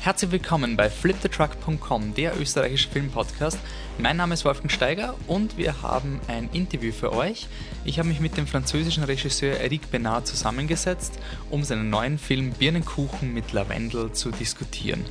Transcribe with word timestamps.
Herzlich 0.00 0.30
willkommen 0.30 0.76
bei 0.76 0.90
fliptetruck.com, 0.90 2.14
der 2.14 2.40
österreichische 2.40 2.88
Filmpodcast. 2.88 3.58
Mein 3.98 4.16
Name 4.16 4.34
ist 4.34 4.44
Wolfgang 4.44 4.70
Steiger 4.70 5.16
und 5.26 5.58
wir 5.58 5.82
haben 5.82 6.20
ein 6.28 6.48
Interview 6.52 6.92
für 6.92 7.12
euch. 7.12 7.48
Ich 7.84 7.98
habe 7.98 8.08
mich 8.08 8.20
mit 8.20 8.36
dem 8.36 8.46
französischen 8.46 9.02
Regisseur 9.02 9.58
Eric 9.58 9.90
Benard 9.90 10.26
zusammengesetzt, 10.28 11.18
um 11.50 11.64
seinen 11.64 11.90
neuen 11.90 12.16
Film 12.16 12.52
Birnenkuchen 12.52 13.34
mit 13.34 13.52
Lavendel 13.52 14.12
zu 14.12 14.30
diskutieren. 14.30 15.04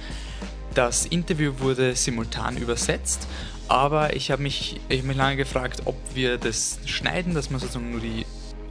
Das 0.73 1.05
Interview 1.05 1.53
wurde 1.59 1.93
simultan 1.95 2.55
übersetzt, 2.55 3.27
aber 3.67 4.15
ich 4.15 4.31
habe 4.31 4.41
mich, 4.41 4.79
ich 4.87 4.99
hab 4.99 5.05
mich 5.05 5.17
lange 5.17 5.35
gefragt, 5.35 5.81
ob 5.83 5.97
wir 6.15 6.37
das 6.37 6.79
schneiden, 6.85 7.33
dass 7.33 7.49
man 7.49 7.59
sozusagen 7.59 7.91
nur 7.91 7.99
die 7.99 8.25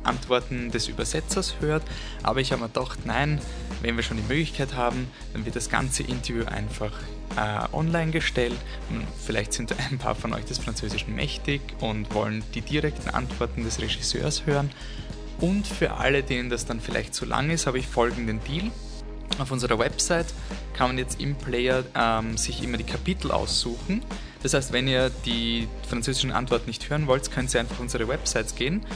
Antworten 0.07 0.71
des 0.71 0.89
Übersetzers 0.89 1.57
hört. 1.61 1.83
Aber 2.23 2.41
ich 2.41 2.53
habe 2.53 2.63
mir 2.63 2.69
gedacht, 2.69 3.01
nein, 3.05 3.41
wenn 3.83 3.97
wir 3.97 4.03
schon 4.03 4.17
die 4.17 4.23
Möglichkeit 4.23 4.75
haben, 4.75 5.09
dann 5.33 5.45
wird 5.45 5.57
das 5.57 5.69
ganze 5.69 6.03
Interview 6.03 6.45
einfach 6.45 6.93
äh, 7.37 7.75
online 7.75 8.11
gestellt. 8.11 8.57
Vielleicht 9.25 9.53
sind 9.53 9.75
ein 9.91 9.99
paar 9.99 10.15
von 10.15 10.33
euch 10.33 10.45
des 10.45 10.59
Französischen 10.59 11.15
mächtig 11.15 11.61
und 11.81 12.13
wollen 12.15 12.43
die 12.55 12.63
direkten 12.63 13.11
Antworten 13.11 13.65
des 13.65 13.81
Regisseurs 13.81 14.47
hören. 14.47 14.71
Und 15.41 15.67
für 15.67 15.95
alle, 15.95 16.23
denen 16.23 16.49
das 16.49 16.65
dann 16.65 16.81
vielleicht 16.81 17.15
zu 17.15 17.27
lang 17.27 17.51
ist, 17.51 17.67
habe 17.67 17.79
ich 17.79 17.87
folgenden 17.87 18.41
Deal. 18.45 18.71
Auf 19.39 19.51
unserer 19.51 19.79
Website 19.79 20.27
kann 20.73 20.89
man 20.89 20.99
jetzt 20.99 21.21
im 21.21 21.35
Player 21.35 21.85
ähm, 21.95 22.39
sich 22.39 22.63
immer 22.63 22.79
die 22.79 22.85
Kapitel 22.85 23.31
aussuchen. 23.31 24.03
Das 24.43 24.55
heißt, 24.55 24.73
wenn 24.73 24.89
ihr 24.89 25.11
die 25.27 25.69
französischen 25.89 26.33
Antworten 26.33 26.67
nicht 26.67 26.89
hören 26.89 27.07
wollt, 27.07 27.31
könnt 27.31 27.53
ihr 27.53 27.61
einfach 27.61 27.75
auf 27.75 27.81
unsere 27.81 28.09
Websites 28.09 28.55
gehen 28.55 28.87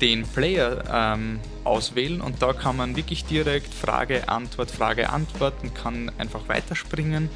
den 0.00 0.26
Player 0.26 0.84
ähm, 0.90 1.40
auswählen 1.64 2.20
und 2.20 2.42
da 2.42 2.52
kann 2.52 2.76
man 2.76 2.96
wirklich 2.96 3.24
direkt 3.24 3.72
Frage, 3.74 4.28
Antwort, 4.28 4.70
Frage, 4.70 5.10
Antwort 5.10 5.54
und 5.62 5.74
kann 5.74 6.10
einfach 6.18 6.48
weiterspringen. 6.48 7.28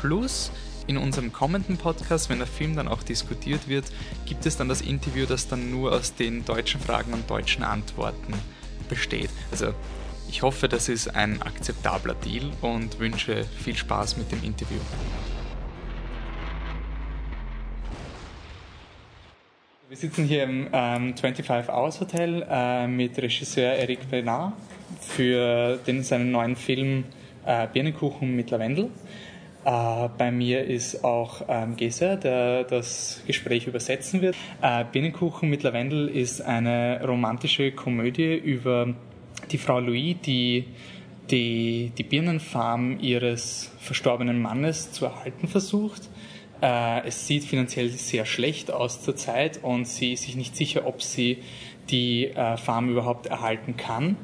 Plus 0.00 0.50
in 0.86 0.96
unserem 0.96 1.32
kommenden 1.32 1.76
Podcast, 1.76 2.30
wenn 2.30 2.38
der 2.38 2.46
Film 2.46 2.74
dann 2.74 2.88
auch 2.88 3.02
diskutiert 3.02 3.68
wird, 3.68 3.84
gibt 4.26 4.46
es 4.46 4.56
dann 4.56 4.68
das 4.68 4.80
Interview, 4.80 5.26
das 5.26 5.46
dann 5.46 5.70
nur 5.70 5.92
aus 5.92 6.14
den 6.14 6.44
deutschen 6.44 6.80
Fragen 6.80 7.12
und 7.12 7.28
deutschen 7.28 7.62
Antworten 7.62 8.32
besteht. 8.88 9.30
Also 9.50 9.74
ich 10.28 10.42
hoffe, 10.42 10.68
das 10.68 10.88
ist 10.88 11.14
ein 11.14 11.40
akzeptabler 11.42 12.14
Deal 12.14 12.50
und 12.62 12.98
wünsche 12.98 13.44
viel 13.44 13.76
Spaß 13.76 14.16
mit 14.16 14.32
dem 14.32 14.42
Interview. 14.42 14.78
Wir 19.88 19.96
sitzen 19.96 20.26
hier 20.26 20.42
im 20.42 20.66
ähm, 20.70 21.16
25 21.16 21.72
Hours 21.72 21.98
Hotel 21.98 22.44
äh, 22.46 22.86
mit 22.86 23.16
Regisseur 23.16 23.72
Eric 23.72 24.10
Bernard 24.10 24.52
für 25.00 25.78
den, 25.86 26.02
seinen 26.02 26.30
neuen 26.30 26.56
Film 26.56 27.04
äh, 27.46 27.66
Birnenkuchen 27.72 28.36
mit 28.36 28.50
Lavendel. 28.50 28.90
Äh, 29.64 30.08
bei 30.18 30.30
mir 30.30 30.62
ist 30.62 31.02
auch 31.04 31.40
ähm, 31.48 31.74
Geser, 31.76 32.16
der 32.16 32.64
das 32.64 33.22
Gespräch 33.26 33.66
übersetzen 33.66 34.20
wird. 34.20 34.36
Äh, 34.60 34.84
Birnenkuchen 34.92 35.48
mit 35.48 35.62
Lavendel 35.62 36.08
ist 36.08 36.42
eine 36.42 37.00
romantische 37.06 37.72
Komödie 37.72 38.34
über 38.34 38.94
die 39.50 39.58
Frau 39.58 39.80
Louis, 39.80 40.16
die 40.22 40.66
die, 41.30 41.92
die 41.96 42.02
Birnenfarm 42.02 43.00
ihres 43.00 43.70
verstorbenen 43.78 44.42
Mannes 44.42 44.92
zu 44.92 45.06
erhalten 45.06 45.48
versucht 45.48 46.10
es 46.60 47.26
sieht 47.26 47.44
finanziell 47.44 47.88
sehr 47.90 48.26
schlecht 48.26 48.70
aus 48.72 49.02
zurzeit 49.02 49.60
und 49.62 49.86
sie 49.86 50.12
ist 50.12 50.24
sich 50.24 50.36
nicht 50.36 50.56
sicher, 50.56 50.86
ob 50.86 51.02
sie 51.02 51.38
die 51.90 52.26
äh, 52.26 52.56
Farm 52.56 52.90
überhaupt 52.90 53.26
erhalten 53.26 53.76
kann. 53.76 54.16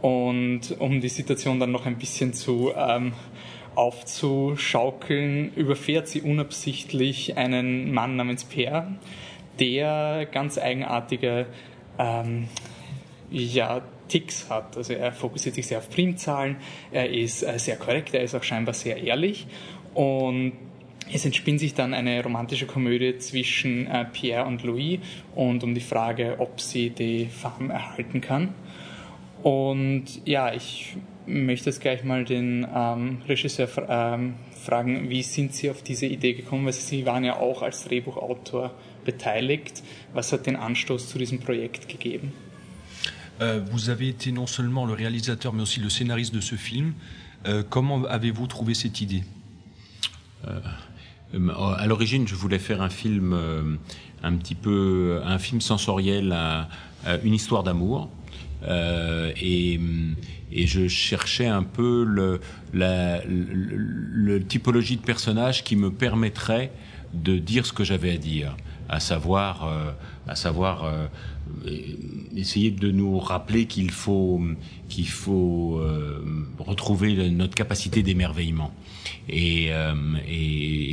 Und 0.00 0.76
um 0.78 1.00
die 1.00 1.08
Situation 1.08 1.58
dann 1.58 1.72
noch 1.72 1.86
ein 1.86 1.98
bisschen 1.98 2.32
zu 2.32 2.72
ähm, 2.76 3.12
aufzuschaukeln, 3.74 5.52
überfährt 5.54 6.08
sie 6.08 6.22
unabsichtlich 6.22 7.36
einen 7.36 7.92
Mann 7.92 8.16
namens 8.16 8.44
Per, 8.44 8.92
der 9.58 10.26
ganz 10.30 10.58
eigenartige 10.58 11.46
ähm, 11.98 12.48
ja, 13.30 13.82
Ticks 14.08 14.48
hat. 14.50 14.76
Also 14.76 14.94
er 14.94 15.12
fokussiert 15.12 15.54
sich 15.54 15.66
sehr 15.66 15.78
auf 15.78 15.90
Primzahlen, 15.90 16.56
er 16.92 17.10
ist 17.10 17.42
äh, 17.42 17.58
sehr 17.58 17.76
korrekt, 17.76 18.14
er 18.14 18.22
ist 18.22 18.34
auch 18.34 18.42
scheinbar 18.42 18.74
sehr 18.74 19.02
ehrlich 19.02 19.46
und 19.94 20.52
es 21.12 21.24
entspinnt 21.24 21.60
sich 21.60 21.74
dann 21.74 21.94
eine 21.94 22.22
romantische 22.22 22.66
Komödie 22.66 23.18
zwischen 23.18 23.86
äh, 23.86 24.04
Pierre 24.04 24.46
und 24.46 24.62
Louis 24.62 25.00
und 25.34 25.62
um 25.64 25.74
die 25.74 25.80
Frage, 25.80 26.36
ob 26.38 26.60
sie 26.60 26.90
die 26.90 27.26
Farm 27.26 27.70
erhalten 27.70 28.20
kann. 28.20 28.54
Und 29.42 30.04
ja, 30.24 30.52
ich 30.52 30.96
möchte 31.26 31.70
jetzt 31.70 31.80
gleich 31.80 32.04
mal 32.04 32.24
den 32.24 32.66
ähm, 32.74 33.22
Regisseur 33.28 33.68
ähm, 33.88 34.34
fragen, 34.60 35.08
wie 35.08 35.22
sind 35.22 35.54
Sie 35.54 35.70
auf 35.70 35.82
diese 35.82 36.06
Idee 36.06 36.34
gekommen? 36.34 36.66
Weil 36.66 36.72
Sie 36.72 37.06
waren 37.06 37.24
ja 37.24 37.36
auch 37.36 37.62
als 37.62 37.84
Drehbuchautor 37.84 38.74
beteiligt. 39.04 39.82
Was 40.12 40.32
hat 40.32 40.46
den 40.46 40.56
Anstoß 40.56 41.08
zu 41.08 41.18
diesem 41.18 41.38
Projekt 41.38 41.88
gegeben? 41.88 42.32
Euh, 43.40 43.60
vous 43.70 43.88
avez 43.88 44.08
été 44.08 44.32
non 44.32 44.48
seulement 44.48 44.84
le 44.84 44.94
réalisateur, 44.94 45.52
mais 45.52 45.62
aussi 45.62 45.78
le 45.78 45.90
scénariste 45.90 46.34
de 46.34 46.40
ce 46.40 46.56
film. 46.56 46.94
Euh, 47.46 47.62
comment 47.68 48.04
avez-vous 48.04 48.48
trouvé 48.48 48.74
cette 48.74 49.00
idée 49.00 49.22
euh, 49.22 49.38
Euh, 50.46 50.60
à 51.34 51.86
l'origine, 51.86 52.26
je 52.26 52.34
voulais 52.34 52.58
faire 52.58 52.82
un 52.82 52.88
film 52.88 53.32
euh, 53.32 53.76
un 54.22 54.36
petit 54.36 54.54
peu, 54.54 55.20
un 55.24 55.38
film 55.38 55.60
sensoriel, 55.60 56.34
une 57.24 57.34
histoire 57.34 57.62
d'amour. 57.62 58.10
Euh, 58.64 59.32
et, 59.40 59.78
je 60.50 60.88
cherchais 60.88 61.46
un 61.46 61.62
peu 61.62 62.38
la 62.72 63.20
typologie 64.48 64.96
de 64.96 65.02
personnage 65.02 65.62
qui 65.62 65.76
me 65.76 65.90
permettrait 65.90 66.72
de 67.14 67.38
dire 67.38 67.66
ce 67.66 67.72
que 67.72 67.84
j'avais 67.84 68.12
à 68.12 68.16
dire, 68.16 68.56
à 68.88 69.00
savoir, 69.00 69.68
à 70.26 70.34
savoir 70.34 70.90
essayer 72.36 72.70
de 72.70 72.90
nous 72.90 73.18
rappeler 73.18 73.66
qu'il 73.66 73.90
faut 73.90 74.40
qu'il 74.88 75.08
faut 75.08 75.80
retrouver 76.58 77.30
notre 77.30 77.54
capacité 77.54 78.02
d'émerveillement. 78.02 78.72
Et, 79.28 79.68
euh, 79.70 79.94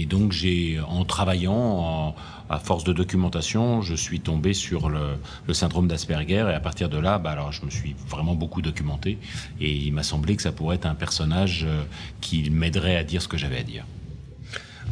donc 0.08 0.32
j'ai, 0.32 0.80
en 0.88 1.04
travaillant, 1.04 2.16
à 2.50 2.60
force 2.60 2.84
de 2.84 2.94
documentation, 2.94 3.82
je 3.82 3.96
suis 3.96 4.20
tombé 4.20 4.54
sur 4.54 4.90
le, 4.90 5.18
syndrome 5.54 5.88
d'Asperger 5.88 6.48
et 6.50 6.54
à 6.54 6.60
partir 6.60 6.90
de 6.90 6.98
là, 6.98 7.18
bah, 7.18 7.32
alors 7.32 7.52
je 7.52 7.66
me 7.66 7.70
suis 7.70 7.96
vraiment 8.08 8.36
beaucoup 8.36 8.62
documenté 8.62 9.18
et 9.60 9.72
il 9.72 9.94
m'a 9.94 10.04
semblé 10.04 10.36
que 10.36 10.42
ça 10.42 10.52
pourrait 10.52 10.76
être 10.76 10.86
un 10.86 10.96
personnage 10.96 11.66
euh, 11.68 11.84
qui 12.22 12.50
m'aiderait 12.50 12.98
à 12.98 13.04
dire 13.04 13.22
ce 13.22 13.28
que 13.28 13.38
j'avais 13.38 13.60
à 13.60 13.64
dire. 13.64 13.86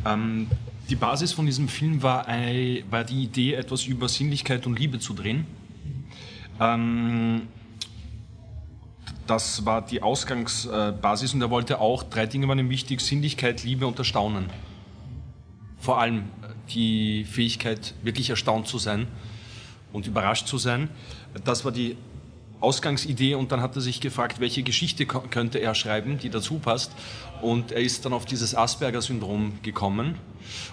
Um, 0.06 0.48
die 0.90 0.96
Basis 0.96 1.34
von 1.34 1.46
diesem 1.46 1.68
Film 1.68 2.04
war, 2.04 2.28
ein, 2.28 2.84
war 2.90 3.04
die 3.04 3.24
Idee, 3.24 3.54
etwas 3.54 3.86
über 3.86 4.10
Sinnlichkeit 4.10 4.66
und 4.68 4.78
Liebe 4.78 5.00
zu 5.00 5.14
drehen. 5.14 5.46
Um, 6.60 7.48
Das 9.26 9.66
war 9.66 9.82
die 9.82 10.02
Ausgangsbasis 10.02 11.34
und 11.34 11.42
er 11.42 11.50
wollte 11.50 11.80
auch, 11.80 12.04
drei 12.04 12.26
Dinge 12.26 12.48
waren 12.50 12.60
ihm 12.60 12.70
wichtig, 12.70 13.00
Sinnlichkeit, 13.00 13.64
Liebe 13.64 13.88
und 13.88 13.98
Erstaunen. 13.98 14.50
Vor 15.80 16.00
allem 16.00 16.26
die 16.70 17.24
Fähigkeit, 17.24 17.94
wirklich 18.04 18.30
erstaunt 18.30 18.68
zu 18.68 18.78
sein 18.78 19.08
und 19.94 20.08
überrascht 20.08 20.48
zu 20.48 20.58
sein. 20.58 20.90
Das 21.46 21.64
war 21.64 21.72
die 21.72 21.96
Ausgangsidee 22.64 23.36
und 23.36 23.52
dann 23.52 23.62
hat 23.62 23.76
er 23.76 23.82
sich 23.82 24.00
gefragt, 24.00 24.40
welche 24.40 24.64
Geschichte 24.64 25.06
könnte 25.06 25.60
er 25.60 25.76
schreiben, 25.76 26.18
die 26.18 26.30
dazu 26.30 26.60
passt. 26.60 26.92
Und 27.42 27.72
er 27.72 27.82
ist 27.82 28.06
dann 28.06 28.14
auf 28.14 28.26
dieses 28.26 28.56
Asperger-Syndrom 28.56 29.60
gekommen. 29.62 30.16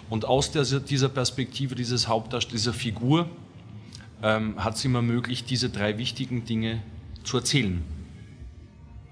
Und 0.08 0.24
aus 0.24 0.52
der, 0.52 0.64
dieser 0.64 1.08
Perspektive, 1.08 1.74
dieses 1.74 2.06
Hauptdarstellers, 2.06 2.62
dieser 2.62 2.72
Figur, 2.72 3.28
ähm, 4.22 4.62
hat 4.62 4.76
es 4.76 4.84
ihm 4.84 4.94
ermöglicht, 4.94 5.50
diese 5.50 5.68
drei 5.68 5.98
wichtigen 5.98 6.44
Dinge 6.44 6.82
zu 7.24 7.38
erzählen. 7.38 7.82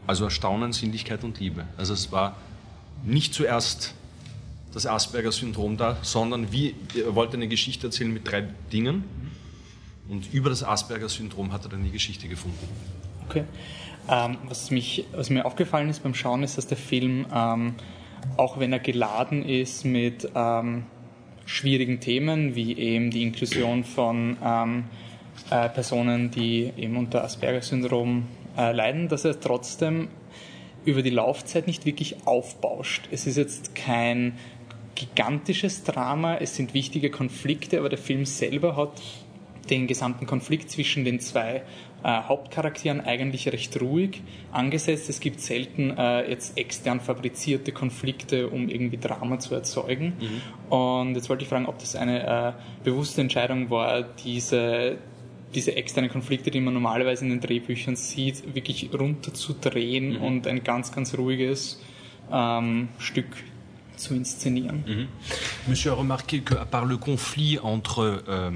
Also 0.06 0.24
Erstaunen, 0.24 0.72
Sinnlichkeit 0.72 1.24
und 1.24 1.40
Liebe. 1.40 1.66
Also 1.76 1.94
es 1.94 2.12
war 2.12 2.36
nicht 3.04 3.34
zuerst 3.34 3.94
das 4.72 4.86
Asperger-Syndrom 4.86 5.76
da, 5.76 5.96
sondern 6.02 6.52
wie, 6.52 6.74
er 6.94 7.14
wollte 7.14 7.36
eine 7.36 7.48
Geschichte 7.48 7.88
erzählen 7.88 8.12
mit 8.12 8.30
drei 8.30 8.42
Dingen 8.72 9.04
und 10.08 10.32
über 10.32 10.50
das 10.50 10.64
Asperger-Syndrom 10.64 11.52
hat 11.52 11.64
er 11.64 11.70
dann 11.70 11.84
die 11.84 11.90
Geschichte 11.90 12.28
gefunden. 12.28 12.66
Okay. 13.28 13.44
Ähm, 14.10 14.38
was, 14.48 14.70
mich, 14.70 15.04
was 15.12 15.28
mir 15.28 15.44
aufgefallen 15.44 15.90
ist 15.90 16.02
beim 16.02 16.14
Schauen, 16.14 16.42
ist, 16.42 16.56
dass 16.56 16.66
der 16.66 16.78
Film, 16.78 17.26
ähm, 17.34 17.74
auch 18.36 18.58
wenn 18.58 18.72
er 18.72 18.78
geladen 18.78 19.44
ist 19.44 19.84
mit 19.84 20.28
ähm, 20.34 20.84
schwierigen 21.44 22.00
Themen, 22.00 22.54
wie 22.54 22.76
eben 22.76 23.10
die 23.10 23.22
Inklusion 23.22 23.84
von 23.84 24.38
ähm, 24.42 24.84
äh, 25.50 25.68
Personen, 25.68 26.30
die 26.30 26.72
eben 26.76 26.96
unter 26.96 27.22
Asperger-Syndrom 27.24 28.24
äh, 28.56 28.72
leiden, 28.72 29.08
dass 29.08 29.24
er 29.24 29.38
trotzdem 29.38 30.08
über 30.84 31.02
die 31.02 31.10
Laufzeit 31.10 31.66
nicht 31.66 31.84
wirklich 31.84 32.26
aufbauscht. 32.26 33.08
Es 33.10 33.26
ist 33.26 33.36
jetzt 33.36 33.74
kein 33.74 34.38
gigantisches 34.94 35.84
Drama, 35.84 36.36
es 36.36 36.56
sind 36.56 36.72
wichtige 36.74 37.10
Konflikte, 37.10 37.78
aber 37.78 37.88
der 37.88 37.98
Film 37.98 38.24
selber 38.24 38.74
hat 38.76 39.00
den 39.70 39.86
gesamten 39.86 40.26
Konflikt 40.26 40.70
zwischen 40.70 41.04
den 41.04 41.20
zwei 41.20 41.62
äh, 42.02 42.22
Hauptcharakteren 42.22 43.00
eigentlich 43.00 43.48
recht 43.48 43.80
ruhig 43.80 44.22
angesetzt. 44.52 45.08
Es 45.08 45.20
gibt 45.20 45.40
selten 45.40 45.90
äh, 45.90 46.30
jetzt 46.30 46.56
extern 46.56 47.00
fabrizierte 47.00 47.72
Konflikte, 47.72 48.48
um 48.48 48.68
irgendwie 48.68 48.98
Drama 48.98 49.38
zu 49.38 49.54
erzeugen. 49.54 50.14
Mhm. 50.20 50.72
Und 50.72 51.14
jetzt 51.14 51.28
wollte 51.28 51.42
ich 51.42 51.48
fragen, 51.48 51.66
ob 51.66 51.78
das 51.78 51.96
eine 51.96 52.26
äh, 52.26 52.52
bewusste 52.84 53.20
Entscheidung 53.20 53.70
war, 53.70 54.02
diese 54.02 54.98
diese 55.54 55.74
externen 55.76 56.10
Konflikte, 56.10 56.50
die 56.50 56.60
man 56.60 56.74
normalerweise 56.74 57.24
in 57.24 57.30
den 57.30 57.40
Drehbüchern 57.40 57.96
sieht, 57.96 58.54
wirklich 58.54 58.90
runterzudrehen 58.92 60.18
mhm. 60.18 60.22
und 60.22 60.46
ein 60.46 60.62
ganz, 60.62 60.92
ganz 60.92 61.16
ruhiges 61.16 61.80
ähm, 62.30 62.88
Stück 62.98 63.28
zu 63.96 64.14
inszenieren. 64.14 64.84
Mhm. 64.86 65.08
Monsieur 65.66 65.92
a 65.96 66.00
remarqué 66.00 66.40
que 66.40 66.54
par 66.70 66.84
le 66.84 66.98
conflit 66.98 67.58
entre 67.62 68.22
euh, 68.28 68.50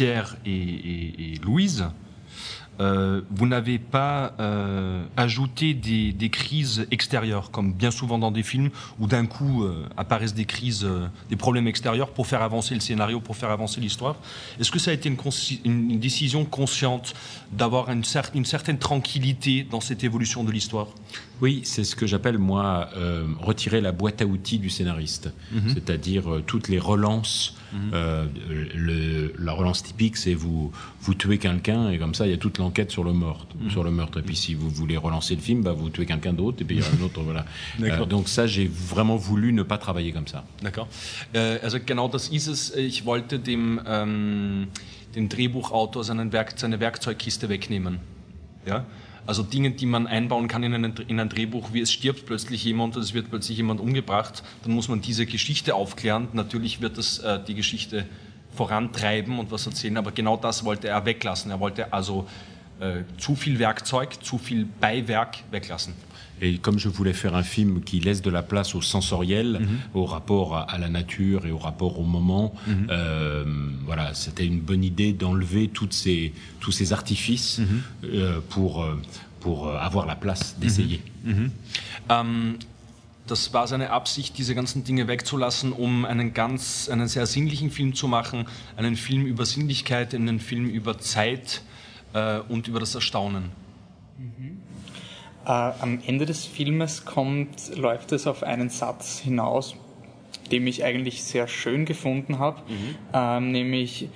Pierre 0.00 0.34
et, 0.46 1.34
Louise, 1.42 1.84
Euh, 2.80 3.20
vous 3.30 3.46
n'avez 3.46 3.78
pas 3.78 4.34
euh, 4.40 5.04
ajouté 5.16 5.74
des, 5.74 6.12
des, 6.12 6.30
crises 6.30 6.86
extérieures, 6.90 7.50
comme 7.50 7.72
bien 7.74 7.90
souvent 7.90 8.18
dans 8.18 8.30
des 8.30 8.42
films 8.42 8.70
où 8.98 9.06
d'un 9.06 9.26
coup 9.26 9.64
euh, 9.64 9.84
apparaissent 9.98 10.34
des 10.34 10.46
crises, 10.46 10.86
des 11.28 11.36
problèmes 11.36 11.68
extérieurs 11.68 12.10
pour 12.10 12.26
faire 12.26 12.42
avancer 12.42 12.74
le 12.74 12.80
scénario, 12.80 13.20
pour 13.20 13.36
faire 13.36 13.50
avancer 13.50 13.80
l'histoire. 13.80 14.16
Est-ce 14.58 14.70
que 14.70 14.78
ça 14.78 14.92
a 14.92 14.94
été 14.94 15.10
une, 15.10 15.18
une 15.64 15.98
décision 15.98 16.44
consciente 16.46 17.12
d'avoir 17.52 17.90
une, 17.90 18.04
cer 18.04 18.30
une, 18.34 18.46
certaine 18.46 18.78
tranquillité 18.78 19.66
dans 19.70 19.80
cette 19.80 20.02
évolution 20.02 20.42
de 20.42 20.50
l'histoire? 20.50 20.88
Oui, 21.42 21.62
c'est 21.64 21.84
ce 21.84 21.96
que 21.96 22.06
j'appelle 22.06 22.38
moi 22.38 22.90
retirer 23.40 23.80
la 23.80 23.92
boîte 23.92 24.20
à 24.20 24.26
outils 24.26 24.58
du 24.58 24.68
scénariste, 24.68 25.30
mm 25.52 25.58
-hmm. 25.58 25.74
c'est-à-dire 25.74 26.24
toutes 26.46 26.68
les 26.68 26.78
relances. 26.78 27.54
Mm 27.72 27.76
-hmm. 27.78 28.28
le, 28.88 29.32
la 29.38 29.52
relance 29.52 29.82
typique, 29.82 30.16
c'est 30.16 30.34
vous 30.34 30.70
vous 31.04 31.14
tuez 31.14 31.38
quelqu'un 31.38 31.82
et 31.92 31.98
comme 31.98 32.14
ça 32.14 32.26
il 32.26 32.30
y 32.30 32.34
a 32.34 32.42
toute 32.46 32.59
l'enquête 32.60 32.90
sur 32.90 33.02
le 33.04 33.12
meurtre, 33.12 33.56
mm. 33.58 33.70
sur 33.70 33.82
le 33.82 33.90
meurtre. 33.90 34.20
Et 34.20 34.22
puis 34.22 34.36
si 34.36 34.54
vous 34.54 34.70
voulez 34.70 34.96
relancer 34.96 35.34
le 35.34 35.40
film, 35.40 35.62
bah, 35.62 35.72
vous 35.72 35.90
tuez 35.90 36.06
quelqu'un 36.06 36.32
d'autre 36.32 36.58
et 36.62 36.64
puis 36.64 36.76
il 36.76 36.82
y 36.82 36.84
a 36.84 36.88
un 36.88 37.04
autre, 37.04 37.20
voilà. 37.22 37.44
Euh, 37.80 38.04
donc 38.04 38.28
ça, 38.28 38.46
j'ai 38.46 38.70
vraiment 38.72 39.16
voulu 39.16 39.52
ne 39.52 39.62
pas 39.62 39.78
travailler 39.78 40.12
comme 40.12 40.26
ça. 40.26 40.44
D'accord. 40.62 40.86
Äh, 41.34 41.58
also 41.62 41.78
genau 41.84 42.08
das 42.08 42.28
ist 42.28 42.46
es. 42.46 42.74
Ich 42.76 43.04
wollte 43.04 43.38
dem, 43.38 43.80
ähm, 43.86 44.68
dem 45.14 45.28
Drehbuchautor 45.28 46.04
seinen 46.04 46.32
Werk, 46.32 46.54
seine 46.56 46.78
Werkzeugkiste 46.78 47.48
wegnehmen. 47.48 47.98
Ja. 48.66 48.84
Also 49.26 49.42
Dinge, 49.42 49.70
die 49.70 49.86
man 49.86 50.06
einbauen 50.06 50.48
kann 50.48 50.62
in 50.62 50.74
ein, 50.74 50.94
in 51.08 51.20
ein, 51.20 51.28
Drehbuch, 51.28 51.72
wie 51.72 51.80
es 51.80 51.92
stirbt 51.92 52.26
plötzlich 52.26 52.64
jemand 52.64 52.96
oder 52.96 53.04
es 53.04 53.14
wird 53.14 53.30
plötzlich 53.30 53.56
jemand 53.56 53.80
umgebracht, 53.80 54.42
dann 54.62 54.72
muss 54.72 54.88
man 54.88 55.00
diese 55.00 55.26
Geschichte 55.26 55.74
aufklären. 55.74 56.28
Natürlich 56.32 56.80
wird 56.80 56.98
das 56.98 57.18
äh, 57.18 57.38
die 57.46 57.54
Geschichte 57.54 58.06
vorantreiben 58.54 59.38
und 59.38 59.50
was 59.50 59.66
erzählen, 59.66 59.96
aber 59.96 60.12
genau 60.12 60.36
das 60.36 60.64
wollte 60.64 60.88
er 60.88 61.04
weglassen. 61.04 61.50
Er 61.50 61.60
wollte 61.60 61.92
also 61.92 62.26
äh, 62.80 63.02
zu 63.18 63.34
viel 63.34 63.58
Werkzeug, 63.58 64.22
zu 64.22 64.38
viel 64.38 64.66
Beiwerk 64.80 65.38
weglassen. 65.50 65.94
Et 66.42 66.56
comme 66.62 66.78
je 66.78 66.88
voulais 66.88 67.12
faire 67.12 67.34
un 67.34 67.42
film 67.42 67.82
qui 67.84 68.00
laisse 68.00 68.22
de 68.22 68.30
la 68.30 68.42
place 68.42 68.74
au 68.74 68.80
sensoriel, 68.80 69.58
mm 69.60 69.64
-hmm. 69.64 69.98
au 69.98 70.06
rapport 70.06 70.56
à, 70.56 70.62
à, 70.62 70.78
la 70.78 70.88
nature 70.88 71.46
et 71.46 71.50
au 71.52 71.58
rapport 71.58 71.98
au 71.98 72.04
moment, 72.04 72.54
mm 72.66 72.72
-hmm. 72.72 72.90
euh, 72.90 73.44
voilà, 73.84 74.14
c'était 74.14 74.46
une 74.46 74.60
bonne 74.60 74.82
idée 74.82 75.12
d'enlever 75.12 75.70
ces, 75.90 76.32
tous 76.60 76.72
ces 76.72 76.92
artifices 76.92 77.58
mm 77.58 77.64
-hmm. 77.64 77.68
euh, 77.68 78.40
pour, 78.48 78.72
euh, 78.82 78.96
pour 79.40 79.58
euh, 79.68 79.88
avoir 79.88 80.06
la 80.06 80.16
place 80.16 80.56
d'essayer. 80.60 81.00
Um, 82.08 82.56
das 83.30 83.52
war 83.54 83.66
seine 83.66 83.90
Absicht, 83.90 84.36
diese 84.38 84.54
ganzen 84.54 84.84
Dinge 84.84 85.08
wegzulassen, 85.08 85.72
um 85.72 86.04
einen 86.04 86.34
ganz, 86.34 86.88
einen 86.88 87.08
sehr 87.08 87.26
sinnlichen 87.26 87.70
Film 87.70 87.94
zu 87.94 88.08
machen, 88.08 88.46
einen 88.76 88.96
Film 88.96 89.26
über 89.26 89.46
Sinnlichkeit, 89.46 90.14
einen 90.14 90.40
Film 90.40 90.66
über 90.68 90.98
Zeit 90.98 91.62
äh, 92.12 92.40
und 92.48 92.68
über 92.68 92.80
das 92.80 92.94
Erstaunen. 92.94 93.50
Mhm. 94.18 94.58
Äh, 95.44 95.50
am 95.50 96.00
Ende 96.06 96.26
des 96.26 96.44
Filmes 96.44 97.04
kommt, 97.04 97.76
läuft 97.76 98.12
es 98.12 98.26
auf 98.26 98.42
einen 98.42 98.68
Satz 98.68 99.20
hinaus, 99.20 99.76
den 100.50 100.66
ich 100.66 100.84
eigentlich 100.84 101.22
sehr 101.22 101.46
schön 101.48 101.84
gefunden 101.84 102.38
habe, 102.38 102.60
mhm. 102.68 102.96
ähm, 103.12 103.52
nämlich 103.52 104.08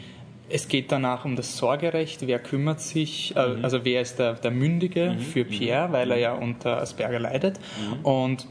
es 0.51 0.69
geht 0.69 0.93
danach 0.93 1.25
um 1.25 1.37
das 1.37 1.57
Sorgerecht, 1.57 2.27
wer 2.27 2.39
kümmert 2.39 2.81
sich, 2.81 3.35
äh, 3.37 3.49
mhm. 3.49 3.65
also 3.65 3.85
wer 3.85 4.03
ist 4.03 4.19
der, 4.19 4.35
der 4.35 4.51
Mündige 4.51 5.13
mhm. 5.13 5.19
für 5.21 5.45
Pierre, 5.45 5.91
weil 5.93 6.11
er 6.11 6.17
mhm. 6.17 6.23
ja 6.23 6.33
unter 6.35 6.81
Asperger 6.81 7.19
leidet. 7.19 7.59
Mhm. 7.59 8.05
Und 8.05 8.47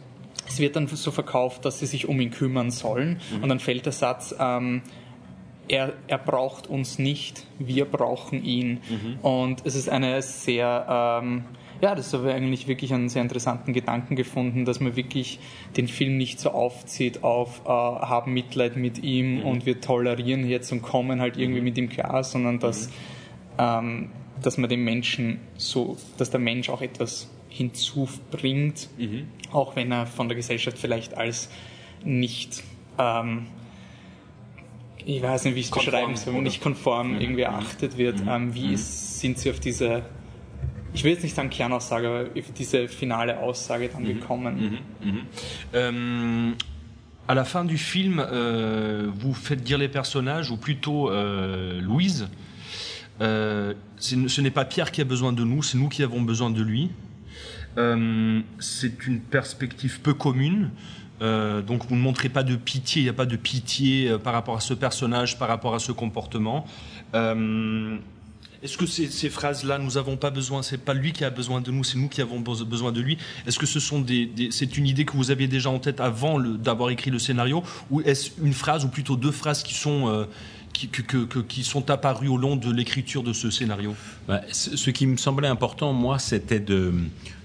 es 0.47 0.59
wird 0.59 0.75
dann 0.75 0.87
so 0.87 1.11
verkauft, 1.11 1.65
dass 1.65 1.79
sie 1.79 1.85
sich 1.85 2.07
um 2.07 2.19
ihn 2.19 2.31
kümmern 2.31 2.71
sollen. 2.71 3.19
Mhm. 3.35 3.43
Und 3.43 3.49
dann 3.49 3.59
fällt 3.59 3.85
der 3.85 3.93
Satz, 3.93 4.35
ähm, 4.39 4.81
er, 5.67 5.93
er 6.07 6.17
braucht 6.17 6.67
uns 6.67 6.99
nicht, 6.99 7.45
wir 7.59 7.85
brauchen 7.85 8.43
ihn. 8.43 8.81
Mhm. 8.89 9.19
Und 9.21 9.61
es 9.65 9.75
ist 9.75 9.89
eine 9.89 10.21
sehr, 10.21 11.21
ähm, 11.23 11.45
ja, 11.81 11.95
das 11.95 12.13
habe 12.13 12.29
ich 12.29 12.35
eigentlich 12.35 12.67
wirklich 12.67 12.93
einen 12.93 13.09
sehr 13.09 13.21
interessanten 13.21 13.73
Gedanken 13.73 14.15
gefunden, 14.15 14.65
dass 14.65 14.79
man 14.79 14.95
wirklich 14.95 15.39
den 15.77 15.87
Film 15.87 16.17
nicht 16.17 16.39
so 16.39 16.51
aufzieht 16.51 17.23
auf 17.23 17.61
äh, 17.65 17.69
haben 17.69 18.33
Mitleid 18.33 18.75
mit 18.75 19.03
ihm 19.03 19.39
mhm. 19.39 19.45
und 19.45 19.65
wir 19.65 19.81
tolerieren 19.81 20.47
jetzt 20.47 20.71
und 20.71 20.81
kommen 20.81 21.21
halt 21.21 21.37
irgendwie 21.37 21.59
mhm. 21.59 21.65
mit 21.65 21.77
ihm 21.77 21.89
klar, 21.89 22.23
sondern 22.23 22.59
dass, 22.59 22.87
mhm. 22.87 22.93
ähm, 23.57 24.09
dass 24.45 24.57
man 24.57 24.69
den 24.69 24.83
Menschen 24.83 25.39
so, 25.57 25.97
dass 26.17 26.29
der 26.29 26.39
Mensch 26.39 26.69
auch 26.69 26.81
etwas 26.81 27.29
hinzubringt, 27.49 28.89
mhm. 28.97 29.27
auch 29.51 29.75
wenn 29.75 29.91
er 29.91 30.05
von 30.05 30.27
der 30.27 30.35
Gesellschaft 30.35 30.77
vielleicht 30.77 31.15
als 31.15 31.49
nicht, 32.03 32.63
ähm, 32.97 33.47
ich 35.05 35.21
weiß 35.21 35.45
nicht, 35.45 35.55
wie 35.55 35.59
ich 35.59 35.65
es 35.67 35.71
beschreiben 35.71 36.15
soll, 36.15 36.41
nicht 36.41 36.61
konform 36.61 37.13
mhm. 37.13 37.21
irgendwie 37.21 37.41
erachtet 37.41 37.97
wird. 37.97 38.21
Mhm. 38.21 38.29
Ähm, 38.29 38.55
wie 38.55 38.67
mhm. 38.67 38.73
ist, 38.73 39.19
sind 39.19 39.37
Sie 39.37 39.49
auf 39.49 39.59
diese, 39.59 40.03
ich 40.93 41.03
will 41.03 41.11
jetzt 41.11 41.23
nicht 41.23 41.35
sagen 41.35 41.49
Kernaussage, 41.49 42.07
aber 42.07 42.41
diese 42.57 42.87
finale 42.87 43.39
Aussage 43.39 43.89
dann 43.89 44.03
mhm. 44.03 44.07
gekommen? 44.07 44.79
Mhm. 45.01 45.19
Ähm, 45.73 46.55
à 47.27 47.33
la 47.33 47.45
fin 47.45 47.65
du 47.65 47.77
film, 47.77 48.19
euh, 48.19 49.09
vous 49.15 49.33
faites 49.33 49.63
dire 49.63 49.77
les 49.77 49.87
personnages, 49.87 50.51
ou 50.51 50.57
plutôt 50.57 51.09
euh, 51.09 51.79
Louise. 51.79 52.27
Euh, 53.23 53.73
ce 53.97 54.41
n'est 54.41 54.51
pas 54.51 54.65
Pierre 54.65 54.91
qui 54.91 55.01
a 55.01 55.05
besoin 55.05 55.31
de 55.31 55.43
nous, 55.43 55.63
c'est 55.63 55.77
nous 55.77 55.89
qui 55.89 56.03
avons 56.03 56.21
besoin 56.21 56.51
de 56.51 56.61
lui. 56.61 56.89
Euh, 57.77 58.41
c'est 58.59 59.07
une 59.07 59.19
perspective 59.19 60.01
peu 60.01 60.13
commune. 60.13 60.71
Euh, 61.21 61.61
donc 61.61 61.85
vous 61.87 61.95
ne 61.95 62.01
montrez 62.01 62.29
pas 62.29 62.43
de 62.43 62.55
pitié, 62.55 63.01
il 63.01 63.05
n'y 63.05 63.09
a 63.09 63.13
pas 63.13 63.25
de 63.25 63.37
pitié 63.37 64.17
par 64.23 64.33
rapport 64.33 64.57
à 64.57 64.59
ce 64.59 64.73
personnage, 64.73 65.39
par 65.39 65.47
rapport 65.47 65.73
à 65.73 65.79
ce 65.79 65.91
comportement. 65.91 66.65
Est-ce 67.13 68.77
que 68.77 68.85
ces, 68.85 69.29
phrases-là, 69.29 69.77
nous 69.77 69.91
n'avons 69.91 70.15
pas 70.15 70.29
besoin, 70.29 70.63
c'est 70.63 70.77
pas 70.77 70.93
lui 70.93 71.11
qui 71.11 71.25
a 71.25 71.29
besoin 71.29 71.59
de 71.59 71.69
nous, 71.69 71.83
c'est 71.83 71.97
nous 71.97 72.07
qui 72.07 72.21
avons 72.21 72.39
besoin 72.39 72.93
de 72.93 73.01
lui. 73.01 73.17
Est-ce 73.45 73.59
que 73.59 73.65
ce 73.65 73.81
sont 73.81 73.99
des, 73.99 74.31
c'est 74.51 74.77
une 74.77 74.87
idée 74.87 75.03
que 75.03 75.17
vous 75.17 75.31
aviez 75.31 75.47
déjà 75.47 75.69
en 75.69 75.79
tête 75.79 75.99
avant 75.99 76.39
d'avoir 76.39 76.89
écrit 76.89 77.11
le 77.11 77.19
scénario, 77.19 77.61
ou 77.91 77.99
est-ce 78.01 78.31
une 78.41 78.53
phrase 78.53 78.85
ou 78.85 78.87
plutôt 78.87 79.17
deux 79.17 79.31
phrases 79.31 79.63
qui 79.63 79.73
sont 79.73 80.27
qui, 80.73 80.89
que, 80.89 81.01
que, 81.01 81.39
qui, 81.39 81.63
sont 81.63 81.89
apparues 81.89 82.27
au 82.27 82.37
long 82.37 82.55
de 82.55 82.71
l'écriture 82.71 83.23
de 83.23 83.31
ce 83.33 83.49
scénario 83.49 83.95
bah, 84.27 84.41
Ce 84.51 84.89
qui 84.89 85.05
me 85.05 85.17
semblait 85.17 85.47
important, 85.47 85.93
moi, 85.93 86.19
c'était 86.19 86.59
de 86.59 86.93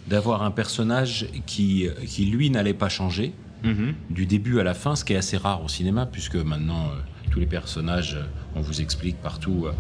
d'avoir 0.09 0.43
un 0.43 0.51
personnage 0.51 1.27
qui, 1.47 1.87
qui 2.07 2.25
lui, 2.25 2.49
n'allait 2.49 2.73
pas 2.73 2.89
changer. 2.89 3.35
Mm-hmm. 3.65 3.95
Du 4.11 4.27
début 4.27 4.61
à 4.61 4.65
la 4.65 4.75
fin, 4.75 4.97
ce 4.97 5.05
qui 5.05 5.13
est 5.13 5.17
assez 5.17 5.37
rare 5.37 5.63
au 5.63 5.69
cinéma, 5.69 6.07
puisque 6.07 6.37
maintenant 6.37 6.87
euh, 6.87 7.01
tous 7.31 7.41
les 7.41 7.47
personnages, 7.47 8.15
euh, 8.15 8.25
on 8.55 8.61
vous 8.61 8.81
explique 8.81 9.17
partout, 9.21 9.67
euh, 9.67 9.73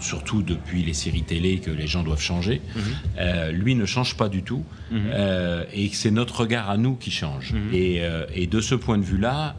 surtout 0.00 0.42
depuis 0.42 0.82
les 0.82 0.94
séries 0.94 1.22
télé, 1.22 1.58
que 1.58 1.70
les 1.70 1.86
gens 1.86 2.02
doivent 2.02 2.20
changer. 2.20 2.60
Euh, 3.18 3.50
lui 3.52 3.74
ne 3.74 3.84
change 3.84 4.16
pas 4.16 4.28
du 4.28 4.42
tout, 4.42 4.64
mm-hmm. 4.92 4.96
euh, 5.12 5.64
et 5.72 5.88
c'est 5.92 6.10
notre 6.10 6.40
regard 6.40 6.70
à 6.70 6.76
nous 6.76 6.94
qui 6.94 7.10
change. 7.10 7.54
Et, 7.72 7.98
euh, 8.02 8.24
et, 8.34 8.46
de 8.46 8.60
ce 8.60 8.74
point 8.74 8.98
de 8.98 9.04
vue-là, 9.04 9.56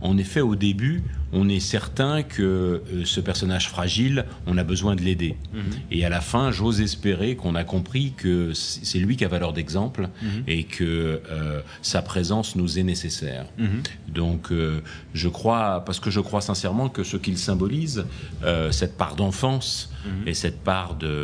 en 0.00 0.18
effet, 0.18 0.40
au 0.40 0.56
début, 0.56 1.02
on 1.32 1.48
est 1.48 1.60
certain 1.60 2.22
que 2.22 2.42
euh, 2.42 3.04
ce 3.04 3.20
personnage 3.20 3.68
fragile, 3.68 4.24
on 4.46 4.56
a 4.58 4.64
besoin 4.64 4.94
de 4.96 5.02
l'aider. 5.02 5.34
-hmm. 5.54 5.60
Et 5.90 6.04
à 6.04 6.08
la 6.08 6.20
fin, 6.20 6.50
j'ose 6.52 6.80
espérer 6.80 7.30
qu'on 7.36 7.54
a 7.54 7.64
compris 7.64 8.12
que 8.16 8.52
c'est 8.54 8.98
lui 8.98 9.16
qui 9.16 9.24
a 9.24 9.28
valeur 9.28 9.52
d'exemple 9.52 10.02
-hmm. 10.08 10.42
et 10.54 10.62
que 10.64 10.84
euh, 10.84 11.60
sa 11.82 12.00
présence 12.02 12.48
nous 12.56 12.70
est 12.78 12.84
nécessaire. 12.94 13.46
-hmm. 13.58 13.80
Donc, 14.20 14.42
euh, 14.50 14.80
je 15.22 15.28
crois, 15.38 15.66
parce 15.86 16.00
que 16.04 16.10
je 16.16 16.20
crois 16.28 16.40
sincèrement 16.50 16.88
que 16.96 17.02
ce 17.10 17.16
qu'il 17.24 17.38
symbolise, 17.38 17.98
euh, 18.44 18.70
cette 18.80 18.94
part 19.02 19.14
d'enfance 19.20 19.90
et 20.30 20.34
cette 20.34 20.60
part 20.70 20.90
de, 21.04 21.16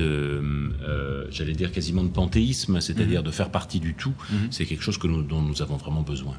de 0.00 0.10
euh, 0.12 1.24
j'allais 1.30 1.56
dire 1.62 1.70
quasiment 1.76 2.04
de 2.10 2.12
panthéisme, 2.20 2.74
c'est-à-dire 2.86 3.22
de 3.22 3.30
faire 3.38 3.50
partie 3.50 3.80
du 3.88 3.92
tout, 4.02 4.14
c'est 4.50 4.66
quelque 4.68 4.82
chose 4.88 4.98
que 5.02 5.06
nous, 5.12 5.22
dont 5.32 5.42
nous 5.50 5.58
avons 5.64 5.76
vraiment 5.84 6.02
besoin. 6.02 6.36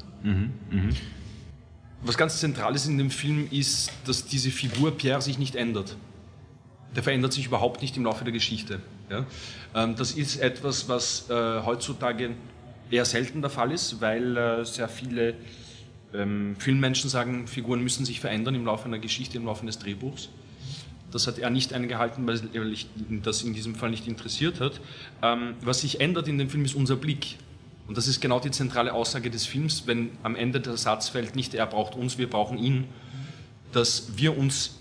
Was 2.02 2.16
ganz 2.16 2.40
Zentrales 2.40 2.86
in 2.86 2.96
dem 2.96 3.10
Film 3.10 3.46
ist, 3.50 3.92
dass 4.06 4.24
diese 4.24 4.50
Figur 4.50 4.96
Pierre 4.96 5.20
sich 5.20 5.38
nicht 5.38 5.54
ändert. 5.54 5.96
Der 6.96 7.02
verändert 7.02 7.32
sich 7.32 7.46
überhaupt 7.46 7.82
nicht 7.82 7.96
im 7.96 8.04
Laufe 8.04 8.24
der 8.24 8.32
Geschichte. 8.32 8.80
Ja? 9.10 9.26
Ähm, 9.74 9.96
das 9.96 10.12
ist 10.12 10.36
etwas, 10.36 10.88
was 10.88 11.28
äh, 11.28 11.62
heutzutage 11.62 12.30
eher 12.90 13.04
selten 13.04 13.42
der 13.42 13.50
Fall 13.50 13.70
ist, 13.70 14.00
weil 14.00 14.36
äh, 14.36 14.64
sehr 14.64 14.88
viele 14.88 15.34
ähm, 16.14 16.56
Filmmenschen 16.58 17.10
sagen, 17.10 17.46
Figuren 17.46 17.82
müssen 17.82 18.04
sich 18.04 18.18
verändern 18.18 18.54
im 18.54 18.64
Laufe 18.64 18.86
einer 18.86 18.98
Geschichte, 18.98 19.36
im 19.36 19.44
Laufe 19.44 19.66
des 19.66 19.78
Drehbuchs. 19.78 20.30
Das 21.12 21.26
hat 21.26 21.38
er 21.38 21.50
nicht 21.50 21.72
eingehalten, 21.72 22.26
weil 22.26 22.40
er 22.52 22.64
das 23.22 23.42
in 23.42 23.52
diesem 23.52 23.74
Fall 23.74 23.90
nicht 23.90 24.06
interessiert 24.08 24.60
hat. 24.60 24.80
Ähm, 25.22 25.54
was 25.60 25.82
sich 25.82 26.00
ändert 26.00 26.28
in 26.28 26.38
dem 26.38 26.48
Film 26.48 26.64
ist 26.64 26.74
unser 26.74 26.96
Blick. 26.96 27.36
Und 27.90 27.96
das 27.96 28.06
ist 28.06 28.20
genau 28.20 28.38
die 28.38 28.52
zentrale 28.52 28.94
Aussage 28.94 29.30
des 29.30 29.46
Films, 29.46 29.88
wenn 29.88 30.12
am 30.22 30.36
Ende 30.36 30.60
der 30.60 30.76
Satz 30.76 31.08
fällt, 31.08 31.34
nicht 31.34 31.54
er 31.54 31.66
braucht 31.66 31.96
uns, 31.96 32.18
wir 32.18 32.30
brauchen 32.30 32.56
ihn, 32.56 32.84
dass 33.72 34.16
wir 34.16 34.38
uns 34.38 34.78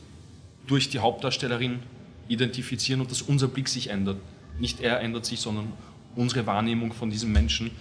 durch 0.68 0.92
die 0.92 1.00
Hauptdarstellerin 1.00 1.80
identifizieren 2.28 3.02
und 3.02 3.10
dass 3.10 3.24
unser 3.24 3.48
Blick 3.48 3.68
sich 3.68 3.90
ändert. 3.90 4.18
Nicht 4.60 4.80
er 4.80 5.02
ändert 5.02 5.26
sich, 5.26 5.40
sondern 5.40 5.74
unsere 6.16 6.46
Wahrnehmung 6.46 6.94
von 6.94 7.10
diesem 7.10 7.32
Menschen. 7.32 7.72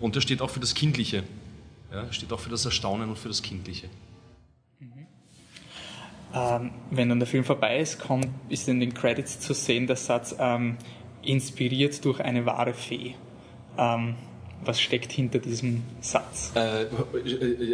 Und 0.00 0.16
das 0.16 0.22
steht 0.22 0.42
auch 0.42 0.50
für 0.50 0.60
das 0.60 0.74
Kindliche. 0.74 1.24
Ja, 1.90 2.12
steht 2.12 2.30
auch 2.30 2.40
für 2.40 2.50
das 2.50 2.66
Erstaunen 2.66 3.08
und 3.08 3.18
für 3.18 3.28
das 3.28 3.40
Kindliche. 3.40 3.88
Ähm, 6.34 6.72
wenn 6.90 7.08
dann 7.08 7.20
der 7.20 7.26
Film 7.26 7.44
vorbei 7.44 7.78
ist, 7.78 8.00
kommt, 8.00 8.28
ist 8.50 8.68
in 8.68 8.80
den 8.80 8.92
Credits 8.92 9.40
zu 9.40 9.54
sehen 9.54 9.86
der 9.86 9.96
Satz 9.96 10.36
ähm, 10.38 10.76
inspiriert 11.22 12.04
durch 12.04 12.20
eine 12.20 12.44
wahre 12.44 12.74
Fee. 12.74 13.14
Ähm, 13.78 14.16
was 14.64 14.80
steckt 14.80 15.12
hinter 15.12 15.38
diesem 15.38 15.82
Satz? 16.00 16.52
Äh, 16.54 16.86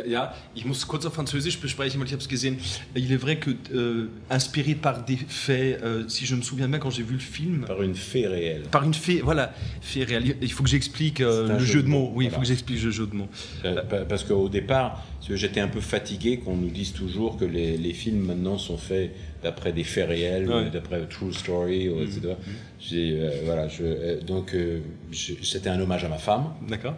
ja, 0.09 0.35
ich 0.55 0.65
muss 0.65 0.87
kurz 0.87 1.07
auf 1.07 1.15
Französisch 1.15 1.59
besprechen, 1.59 2.01
weil 2.01 2.07
ich 2.07 2.13
habe 2.13 2.23
es 2.23 2.29
gesehen. 2.29 2.59
Il 2.95 3.11
est 3.13 3.21
vrai 3.21 3.37
que 3.37 3.51
euh, 3.73 4.09
inspiré 4.29 4.75
par 4.75 5.05
des 5.05 5.17
faits, 5.17 5.83
euh, 5.83 6.09
si 6.09 6.27
je 6.27 6.35
me 6.35 6.43
souviens 6.43 6.69
bien 6.69 6.79
quand 6.79 6.91
j'ai 6.91 7.03
vu 7.03 7.15
le 7.15 7.21
film. 7.21 7.65
Par 7.67 7.83
une 7.83 7.95
fée 7.95 8.27
réelle. 8.27 8.63
Par 8.71 8.85
une 8.85 8.95
fée, 8.95 9.21
voilà, 9.23 9.53
fée 9.81 10.05
réelle. 10.05 10.37
Il 10.41 10.53
faut 10.53 10.63
que 10.63 10.71
j'explique 10.71 11.21
euh, 11.21 11.49
le 11.49 11.59
jeu, 11.61 11.75
jeu 11.75 11.83
de 11.83 11.89
mots. 11.89 12.01
mots. 12.01 12.13
Oui, 12.15 12.25
voilà. 12.25 12.29
il 12.29 12.35
faut 12.35 12.41
que 12.41 12.47
j'explique 12.47 12.83
le 12.83 12.91
jeu 12.91 13.07
de 13.07 13.15
mots. 13.15 13.29
Euh, 13.65 14.05
parce 14.09 14.25
qu'au 14.25 14.49
départ, 14.49 15.05
j'étais 15.29 15.61
un 15.61 15.69
peu 15.69 15.81
fatigué 15.81 16.39
qu'on 16.39 16.57
nous 16.57 16.71
dise 16.71 16.93
toujours 16.93 17.37
que 17.37 17.45
les, 17.45 17.77
les 17.77 17.93
films 17.93 18.27
maintenant 18.27 18.59
sont 18.59 18.79
faits 18.79 19.15
d'après 19.43 19.73
des 19.73 19.85
faits 19.85 20.09
réels, 20.09 20.49
ouais. 20.49 20.71
d'après 20.71 21.01
True 21.07 21.33
Story, 21.33 21.87
etc. 21.87 22.21
Mmh. 22.25 22.93
Euh, 22.93 23.31
voilà, 23.45 23.69
je, 23.69 23.83
euh, 23.83 24.21
donc 24.21 24.55
euh, 24.55 24.81
c'était 25.13 25.69
un 25.69 25.81
hommage 25.81 26.05
à 26.05 26.09
ma 26.09 26.19
femme, 26.19 26.53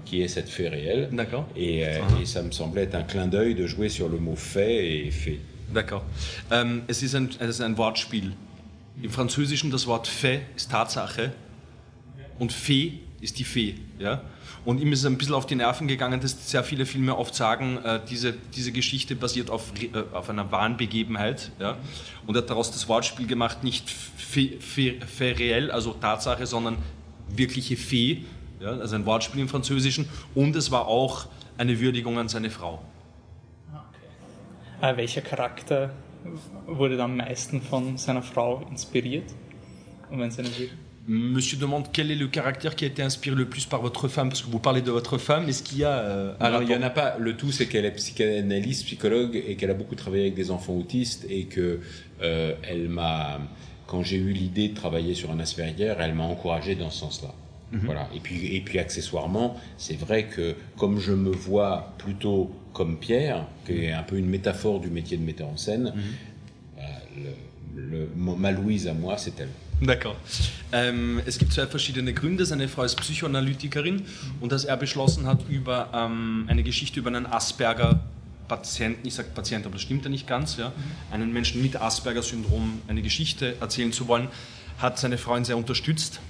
qui 0.05 0.23
est 0.23 0.29
cette 0.29 0.49
fait 0.49 0.69
réelle. 0.69 1.09
D'accord. 1.13 1.47
Et, 1.57 1.81
et, 1.81 2.27
ça 2.27 2.43
me 2.43 2.51
semblait 2.51 2.83
être 2.83 2.95
un 2.95 3.03
clin 3.03 3.27
d'œil 3.27 3.55
de 3.55 3.67
jouer 3.67 3.89
sur 3.89 4.09
le 4.09 4.19
mot 4.19 4.37
fait 4.37 5.07
et 5.07 5.11
fait. 5.11 5.39
D'accord. 5.73 6.05
Ähm, 6.51 6.83
es, 6.89 7.03
ist 7.03 7.15
ein, 7.15 7.29
es 7.41 7.49
ist 7.49 7.61
ein 7.61 7.77
Wortspiel. 7.79 8.33
Im 9.03 9.11
Französischen 9.11 9.71
das 9.71 9.87
Wort 9.87 10.07
fait 10.07 10.43
ist 10.55 10.71
Tatsache 10.71 11.33
und 12.39 12.53
fée 12.53 13.01
ist 13.23 13.39
die 13.39 13.45
Fee. 13.45 13.77
Ja? 13.99 14.21
Und 14.65 14.81
ihm 14.81 14.93
ist 14.93 15.01
es 15.01 15.07
ein 15.07 15.17
bisschen 15.17 15.35
auf 15.35 15.47
die 15.47 15.55
Nerven 15.55 15.89
gegangen, 15.89 16.21
dass 16.21 16.51
sehr 16.51 16.65
viele 16.65 16.85
Filme 16.85 17.17
oft 17.17 17.35
sagen, 17.35 17.79
äh, 17.85 18.01
diese, 18.09 18.35
diese 18.55 18.73
Geschichte 18.73 19.15
basiert 19.15 19.49
auf, 19.49 19.73
äh, 19.81 19.89
auf 20.13 20.29
einer 20.29 20.51
wahren 20.51 20.77
Begebenheit. 20.77 21.53
Ja? 21.59 21.77
Und 22.27 22.37
er 22.37 22.43
hat 22.43 22.51
daraus 22.51 22.73
das 22.73 22.89
Wortspiel 22.89 23.27
gemacht, 23.27 23.65
nicht 23.65 23.89
réel, 24.35 25.71
also 25.71 25.93
Tatsache, 25.95 26.47
sondern 26.47 26.79
wirkliche 27.29 27.77
Fee, 27.77 28.25
ja? 28.61 28.71
also 28.71 28.97
ein 28.97 29.07
Wortspiel 29.07 29.41
im 29.41 29.49
Französischen. 29.49 30.09
Und 30.35 30.57
es 30.57 30.71
war 30.71 30.89
auch 30.89 31.27
eine 31.57 31.79
Würdigung 31.79 32.19
an 32.19 32.29
seine 32.29 32.51
Frau. 32.51 32.83
Okay. 33.73 34.93
Äh, 34.93 34.97
welcher 34.97 35.23
Charakter 35.23 35.91
wurde 36.67 37.01
am 37.01 37.17
meisten 37.17 37.63
von 37.63 37.97
seiner 37.99 38.23
Frau 38.23 38.67
inspiriert? 38.69 39.33
Und 40.11 40.19
wenn 40.19 40.29
es 40.29 40.39
Monsieur 41.09 41.59
demande 41.59 41.87
quel 41.93 42.13
est 42.13 42.17
le 42.17 42.29
caractère 42.29 42.77
qui 42.77 42.85
a 42.85 42.89
été 42.89 43.03
inspiré 43.03 43.35
le 43.35 43.47
plus 43.47 43.67
par 43.67 43.83
votre 43.83 44.07
femme, 44.07 44.29
parce 44.29 44.43
que 44.43 44.51
vous 44.51 44.61
parlez 44.61 44.83
de 44.83 44.91
votre 44.93 45.19
femme. 45.19 45.49
Est-ce 45.49 45.65
qu'il 45.65 45.79
y 45.79 45.85
a 45.85 45.99
euh, 45.99 46.35
Alors, 46.39 46.63
il 46.63 46.69
n'y 46.69 46.75
en 46.77 46.83
a 46.83 46.91
pas. 46.91 47.17
Le 47.19 47.37
tout, 47.37 47.51
c'est 47.51 47.67
qu'elle 47.67 47.85
est 47.85 47.91
psychanalyste, 47.91 48.85
psychologue, 48.87 49.35
et 49.35 49.57
qu'elle 49.57 49.71
a 49.71 49.75
beaucoup 49.75 49.97
travaillé 49.97 50.23
avec 50.25 50.35
des 50.35 50.53
enfants 50.53 50.75
autistes, 50.75 51.27
et 51.29 51.45
que 51.47 51.81
euh, 52.23 52.55
elle 52.63 52.89
m'a, 52.89 53.41
quand 53.89 54.03
j'ai 54.05 54.17
eu 54.17 54.33
l'idée 54.33 54.69
de 54.69 54.75
travailler 54.75 55.15
sur 55.15 55.33
un 55.33 55.41
Asperger, 55.41 55.95
elle 55.99 56.15
m'a 56.15 56.25
encouragé 56.25 56.77
dans 56.77 56.91
ce 56.91 57.01
sens-là. 57.01 57.35
Mm 57.73 57.79
-hmm. 57.79 57.85
Voilà. 57.87 58.09
Et 58.15 58.21
puis, 58.21 58.55
et 58.57 58.61
puis 58.61 58.79
accessoirement, 58.79 59.57
c'est 59.79 59.99
vrai 59.99 60.21
que 60.27 60.55
comme 60.77 61.01
je 61.01 61.15
me 61.15 61.33
vois 61.33 61.95
plutôt 61.99 62.51
comme 62.73 62.97
Pierre, 62.99 63.47
qui 63.67 63.87
est 63.87 63.93
un 63.93 64.05
peu 64.05 64.17
une 64.19 64.31
métaphore 64.37 64.79
du 64.79 64.91
métier 64.91 65.17
de 65.17 65.25
metteur 65.25 65.49
en 65.49 65.57
scène, 65.57 65.87
mm 65.95 66.01
-hmm. 66.01 66.77
voilà, 66.77 66.99
le, 67.17 67.33
le, 67.75 68.09
ma 68.17 68.51
Louise 68.51 68.87
à 68.87 68.95
moi, 68.95 69.17
c'est 69.19 69.39
elle. 69.41 69.49
D'accord. 69.81 70.17
Ähm, 70.73 71.21
es 71.27 71.39
gibt 71.39 71.53
zwei 71.53 71.67
verschiedene 71.67 72.13
Gründe. 72.13 72.47
Seine 72.47 72.69
Frau 72.69 72.85
ist 72.85 72.97
Psychoanalytikerin 72.97 74.03
und 74.41 74.53
dass 74.53 74.65
er 74.65 74.77
beschlossen 74.77 75.27
hat, 75.27 75.49
über 75.49 75.91
ähm, 75.93 76.45
eine 76.49 76.63
Geschichte 76.63 77.01
über 77.01 77.09
einen 77.09 77.27
Asperger-Patienten, 77.27 79.09
ich 79.09 79.15
sage 79.15 79.31
Patient, 79.35 79.67
aber 79.67 79.75
das 79.75 79.83
stimmt 79.83 80.05
ja 80.05 80.11
nicht 80.11 80.29
ganz, 80.29 80.57
ja, 80.57 80.73
einen 81.11 81.33
Menschen 81.33 81.63
mit 81.63 81.81
Asperger-Syndrom 81.81 82.81
eine 82.87 83.03
Geschichte 83.03 83.57
erzählen 83.61 83.93
zu 83.93 84.07
wollen, 84.07 84.29
hat 84.79 84.99
seine 84.99 85.19
Frau 85.19 85.37
ihn 85.37 85.45
sehr 85.45 85.57
unterstützt. 85.57 86.21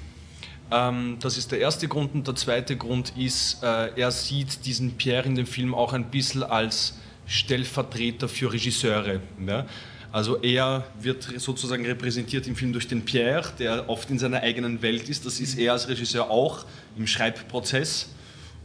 Ähm, 0.71 1.19
das 1.21 1.37
ist 1.37 1.53
der 1.53 1.59
erste 1.59 1.89
Grund. 1.89 2.15
Und 2.15 2.27
der 2.27 2.35
zweite 2.35 2.77
Grund 2.77 3.13
ist, 3.19 3.63
äh, 3.63 4.01
er 4.01 4.11
sieht 4.11 4.65
diesen 4.65 4.93
Pierre 4.93 5.27
in 5.27 5.35
dem 5.35 5.47
Film 5.47 5.75
auch 5.75 5.93
ein 5.93 6.11
bisschen 6.11 6.43
als 6.43 6.95
Stellvertreter 7.27 8.29
für 8.29 8.51
Regisseure. 8.53 9.21
Ja? 9.47 9.67
Also 10.13 10.37
er 10.43 10.85
wird 11.01 11.23
sozusagen 11.39 11.87
repräsentiert 11.87 12.47
im 12.47 12.55
Film 12.55 12.73
durch 12.75 12.87
den 12.87 13.03
Pierre, 13.03 13.51
der 13.59 13.89
oft 13.89 14.11
in 14.11 14.19
seiner 14.19 14.43
eigenen 14.43 14.83
Welt 14.83 15.09
ist. 15.09 15.25
Das 15.25 15.41
ist 15.41 15.59
er 15.59 15.73
als 15.73 15.89
Regisseur 15.89 16.31
auch 16.31 16.67
im 16.99 17.07
Schreibprozess. 17.07 18.11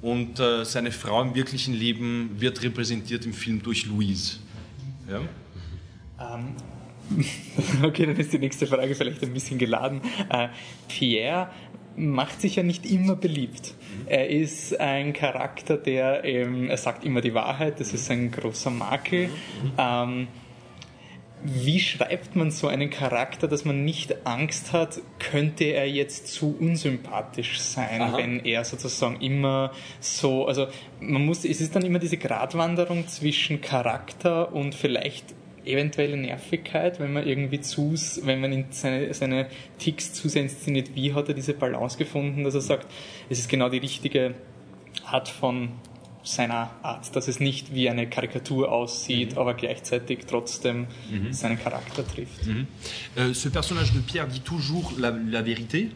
Und 0.01 0.39
äh, 0.39 0.65
seine 0.65 0.91
Frau 0.91 1.21
im 1.21 1.33
wirklichen 1.35 1.73
Leben 1.73 2.35
wird 2.37 2.61
repräsentiert 2.61 3.25
im 3.25 3.33
Film 3.33 3.63
durch 3.63 3.85
Louise. 3.85 4.37
Ja? 5.09 5.21
Ähm, 6.35 6.55
okay, 7.83 8.05
dann 8.05 8.17
ist 8.17 8.33
die 8.33 8.39
nächste 8.39 8.67
Frage 8.67 8.93
vielleicht 8.93 9.23
ein 9.23 9.33
bisschen 9.33 9.57
geladen. 9.57 10.01
Uh, 10.31 10.49
Pierre 10.89 11.49
macht 11.95 12.41
sich 12.41 12.57
ja 12.57 12.63
nicht 12.63 12.85
immer 12.85 13.15
beliebt. 13.15 13.73
Er 14.05 14.29
ist 14.29 14.79
ein 14.79 15.13
Charakter, 15.13 15.77
der, 15.77 16.23
ähm, 16.25 16.69
er 16.69 16.77
sagt 16.77 17.05
immer 17.05 17.21
die 17.21 17.33
Wahrheit, 17.33 17.79
das 17.79 17.93
ist 17.93 18.11
ein 18.11 18.29
großer 18.29 18.69
Makel. 18.69 19.29
Ähm, 19.77 20.27
wie 21.43 21.79
schreibt 21.79 22.35
man 22.35 22.51
so 22.51 22.67
einen 22.67 22.89
Charakter, 22.89 23.47
dass 23.47 23.63
man 23.63 23.85
nicht 23.85 24.25
Angst 24.25 24.73
hat, 24.73 24.99
könnte 25.19 25.65
er 25.65 25.87
jetzt 25.87 26.27
zu 26.27 26.55
unsympathisch 26.59 27.59
sein, 27.59 28.01
Aha. 28.01 28.17
wenn 28.17 28.43
er 28.43 28.63
sozusagen 28.63 29.21
immer 29.21 29.71
so, 29.99 30.47
also 30.47 30.67
man 30.99 31.25
muss, 31.25 31.45
es 31.45 31.61
ist 31.61 31.75
dann 31.75 31.85
immer 31.85 31.99
diese 31.99 32.17
Gratwanderung 32.17 33.07
zwischen 33.07 33.61
Charakter 33.61 34.53
und 34.53 34.73
vielleicht 34.73 35.35
eventuelle 35.63 36.17
Nervigkeit, 36.17 36.99
wenn 36.99 37.13
man 37.13 37.27
irgendwie 37.27 37.59
zu, 37.59 37.93
wenn 38.23 38.41
man 38.41 38.65
seine, 38.71 39.13
seine 39.13 39.47
Ticks 39.77 40.13
zu 40.13 40.29
sehr 40.29 40.43
inszeniert, 40.43 40.95
wie 40.95 41.13
hat 41.13 41.27
er 41.27 41.33
diese 41.35 41.53
Balance 41.53 41.97
gefunden, 41.97 42.43
dass 42.43 42.55
er 42.55 42.61
sagt, 42.61 42.87
es 43.29 43.39
ist 43.39 43.49
genau 43.49 43.69
die 43.69 43.77
richtige 43.77 44.33
Art 45.05 45.29
von 45.29 45.69
seiner 46.27 46.71
Art, 46.83 47.15
dass 47.15 47.27
es 47.27 47.39
nicht 47.39 47.73
wie 47.73 47.89
eine 47.89 48.07
Karikatur 48.07 48.71
aussieht, 48.71 49.33
mhm. 49.33 49.37
aber 49.39 49.53
gleichzeitig 49.53 50.19
trotzdem 50.27 50.87
mhm. 51.09 51.31
seinen 51.31 51.59
Charakter 51.59 52.05
trifft. 52.05 52.45
Mhm. 52.45 52.67
Euh, 53.17 53.33
ce 53.33 53.49
personnage 53.49 53.93
de 53.93 53.99
Pierre 53.99 54.27
dit 54.27 54.41
toujours 54.41 54.93
la, 54.97 55.11
la 55.11 55.41
vérité. 55.41 55.89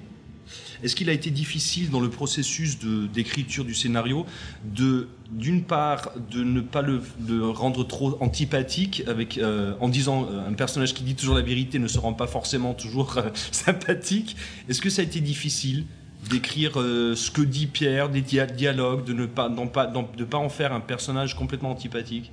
Est-ce 0.83 0.95
qu'il 0.95 1.09
a 1.09 1.13
été 1.13 1.29
difficile 1.29 1.89
dans 1.91 1.99
le 1.99 2.09
processus 2.09 2.79
d'écriture 2.79 3.65
du 3.65 3.75
scénario 3.75 4.25
de, 4.63 5.07
d'une 5.29 5.63
part, 5.63 6.11
de 6.31 6.43
ne 6.43 6.59
pas 6.61 6.81
le 6.81 7.01
rendre 7.49 7.83
trop 7.85 8.17
antipathique 8.19 9.03
avec, 9.07 9.37
euh, 9.37 9.75
en 9.79 9.89
disant 9.89 10.27
euh, 10.29 10.47
un 10.47 10.53
personnage 10.53 10.93
qui 10.93 11.03
dit 11.03 11.15
toujours 11.15 11.35
la 11.35 11.43
vérité 11.43 11.77
ne 11.77 11.87
se 11.87 11.99
rend 11.99 12.13
pas 12.13 12.27
forcément 12.27 12.73
toujours 12.73 13.19
sympathique? 13.51 14.35
Est-ce 14.69 14.81
que 14.81 14.89
ça 14.89 15.03
a 15.03 15.05
été 15.05 15.19
difficile? 15.21 15.85
D'écrire 16.29 16.79
euh, 16.79 17.15
ce 17.15 17.31
que 17.31 17.41
dit 17.41 17.67
Pierre, 17.67 18.09
des 18.09 18.21
dia 18.21 18.45
dialogues, 18.45 19.03
de 19.03 19.13
ne 19.13 19.25
pas, 19.25 19.49
pas 19.49 20.37
en 20.37 20.49
faire 20.49 20.73
un 20.73 20.79
personnage 20.79 21.35
complètement 21.35 21.71
antipathique 21.71 22.31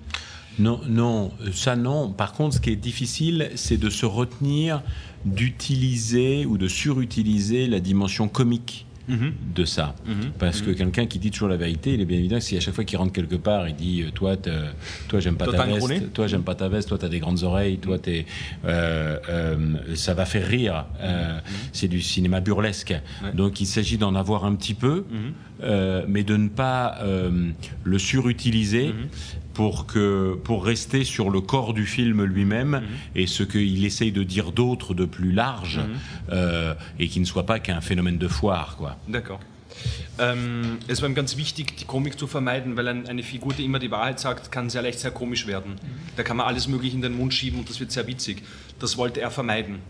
Non, 0.59 0.81
non, 0.89 1.33
ça 1.53 1.77
non. 1.77 2.11
Par 2.11 2.33
contre, 2.33 2.57
ce 2.57 2.61
qui 2.61 2.71
est 2.71 2.77
difficile, 2.77 3.51
c'est 3.55 3.79
de 3.79 3.91
se 3.91 4.07
retenir 4.07 4.83
d'utiliser 5.25 6.47
ou 6.47 6.59
de 6.59 6.69
surutiliser 6.69 7.67
la 7.67 7.81
dimension 7.81 8.29
comique 8.29 8.87
Mhm. 9.09 9.33
de 9.55 9.65
ça. 9.65 9.95
Mhm. 10.07 10.33
Parce 10.39 10.61
que 10.61 10.71
mhm. 10.71 10.77
quelqu'un 10.77 11.07
qui 11.07 11.19
dit 11.19 11.31
toujours 11.31 11.49
la 11.49 11.57
vérité, 11.57 11.95
il 11.95 12.01
est 12.01 12.05
bien 12.05 12.19
évident 12.19 12.37
que 12.37 12.45
si 12.45 12.57
à 12.57 12.61
chaque 12.61 12.75
fois 12.75 12.85
qu'il 12.85 12.99
rentre 12.99 13.13
quelque 13.13 13.37
part, 13.37 13.69
il 13.69 13.75
dit 13.75 14.03
euh, 14.03 14.11
Toi, 14.11 14.37
toi 14.37 15.21
j'aime 15.21 15.37
pas, 15.37 15.47
ta 15.47 15.65
veste, 15.65 16.13
toi, 16.13 16.27
j'aime 16.27 16.43
pas 16.43 16.55
ta 16.55 16.69
veste, 16.69 16.89
toi, 16.89 16.99
t'as 16.99 17.09
des 17.09 17.19
grandes 17.19 17.43
oreilles, 17.43 17.79
toi, 17.79 17.99
t'es. 17.99 18.27
Euh, 18.65 19.19
euh, 19.29 19.57
ça 19.95 20.15
va 20.15 20.27
faire 20.27 20.47
rire. 20.47 20.85
C'est 21.73 21.89
du 21.89 22.01
cinéma 22.01 22.41
burlesque. 22.41 22.95
Donc 23.35 23.61
il 23.61 23.67
s'agit 23.67 23.99
d'en 23.99 24.15
avoir 24.15 24.45
un 24.45 24.55
petit 24.55 24.75
peu, 24.75 25.05
mais 25.61 26.25
de 26.25 26.37
ne 26.37 26.49
pas 26.49 26.99
le 27.85 27.99
surutiliser 27.99 28.95
pour, 29.55 29.87
que, 29.87 30.39
pour 30.45 30.65
rester 30.65 31.05
sur 31.05 31.31
le 31.31 31.41
corps 31.41 31.75
du 31.75 31.85
film 31.85 32.23
lui-même 32.23 32.71
mhm. 32.71 32.83
et 33.17 33.27
ce 33.27 33.43
qu'il 33.43 33.85
essaye 33.85 34.13
de 34.13 34.23
dire 34.23 34.53
d'autre 34.53 34.95
de 34.95 35.05
plus 35.05 35.33
large 35.33 35.81
euh, 36.31 36.75
et 36.99 37.09
qui 37.09 37.19
ne 37.19 37.25
soit 37.25 37.45
pas 37.45 37.59
qu'un 37.59 37.81
Phänomen 37.81 38.19
de 38.19 38.29
foire. 38.29 38.77
Quoi. 38.77 38.97
D'accord. 39.09 39.41
Ähm, 40.21 40.79
es 40.89 41.03
war 41.03 41.09
ihm 41.09 41.15
ganz 41.15 41.37
wichtig, 41.37 41.77
die 41.77 41.85
Komik 41.85 42.19
zu 42.19 42.27
vermeiden, 42.27 42.77
weil 42.77 42.89
ein, 42.89 43.07
eine 43.07 43.23
Figur, 43.23 43.53
die 43.53 43.65
immer 43.65 43.79
die 43.79 43.91
Wahrheit 43.91 44.19
sagt, 44.19 44.51
kann 44.51 44.71
sehr 44.71 44.83
leicht 44.83 44.99
sehr 45.01 45.13
komisch 45.13 45.47
werden. 45.47 45.73
Mhm. 45.73 46.17
Da 46.17 46.23
kann 46.23 46.37
man 46.37 46.47
alles 46.47 46.69
Mögliche 46.69 46.97
in 46.97 47.03
den 47.03 47.17
Mund 47.17 47.35
schieben 47.35 47.59
und 47.59 47.69
das 47.69 47.79
wird 47.81 47.93
sehr 47.93 48.07
witzig. 48.07 48.43
Das 48.79 48.97
wollte 48.97 49.21
er 49.21 49.31
vermeiden. 49.31 49.81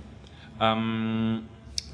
ähm, 0.61 1.41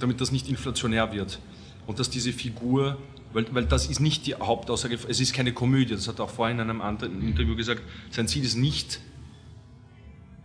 damit 0.01 0.21
das 0.21 0.33
nicht 0.33 0.49
inflationär 0.49 1.13
wird. 1.13 1.39
Und 1.87 1.99
dass 1.99 2.11
diese 2.11 2.33
Figur, 2.33 2.99
weil, 3.35 3.47
weil 3.53 3.67
das 3.67 3.87
ist 3.87 4.01
nicht 4.01 4.27
die 4.27 4.35
Hauptaussage, 4.35 4.99
es 5.09 5.21
ist 5.21 5.35
keine 5.35 5.53
Komödie, 5.53 5.95
das 5.95 6.09
hat 6.09 6.21
er 6.21 6.25
auch 6.25 6.31
vorhin 6.31 6.59
in 6.59 6.71
einem 6.71 6.81
anderen 6.81 7.21
Interview 7.21 7.57
gesagt, 7.57 7.83
sein 8.11 8.29
Ziel 8.29 8.45
ist 8.45 8.57
nicht, 8.57 9.01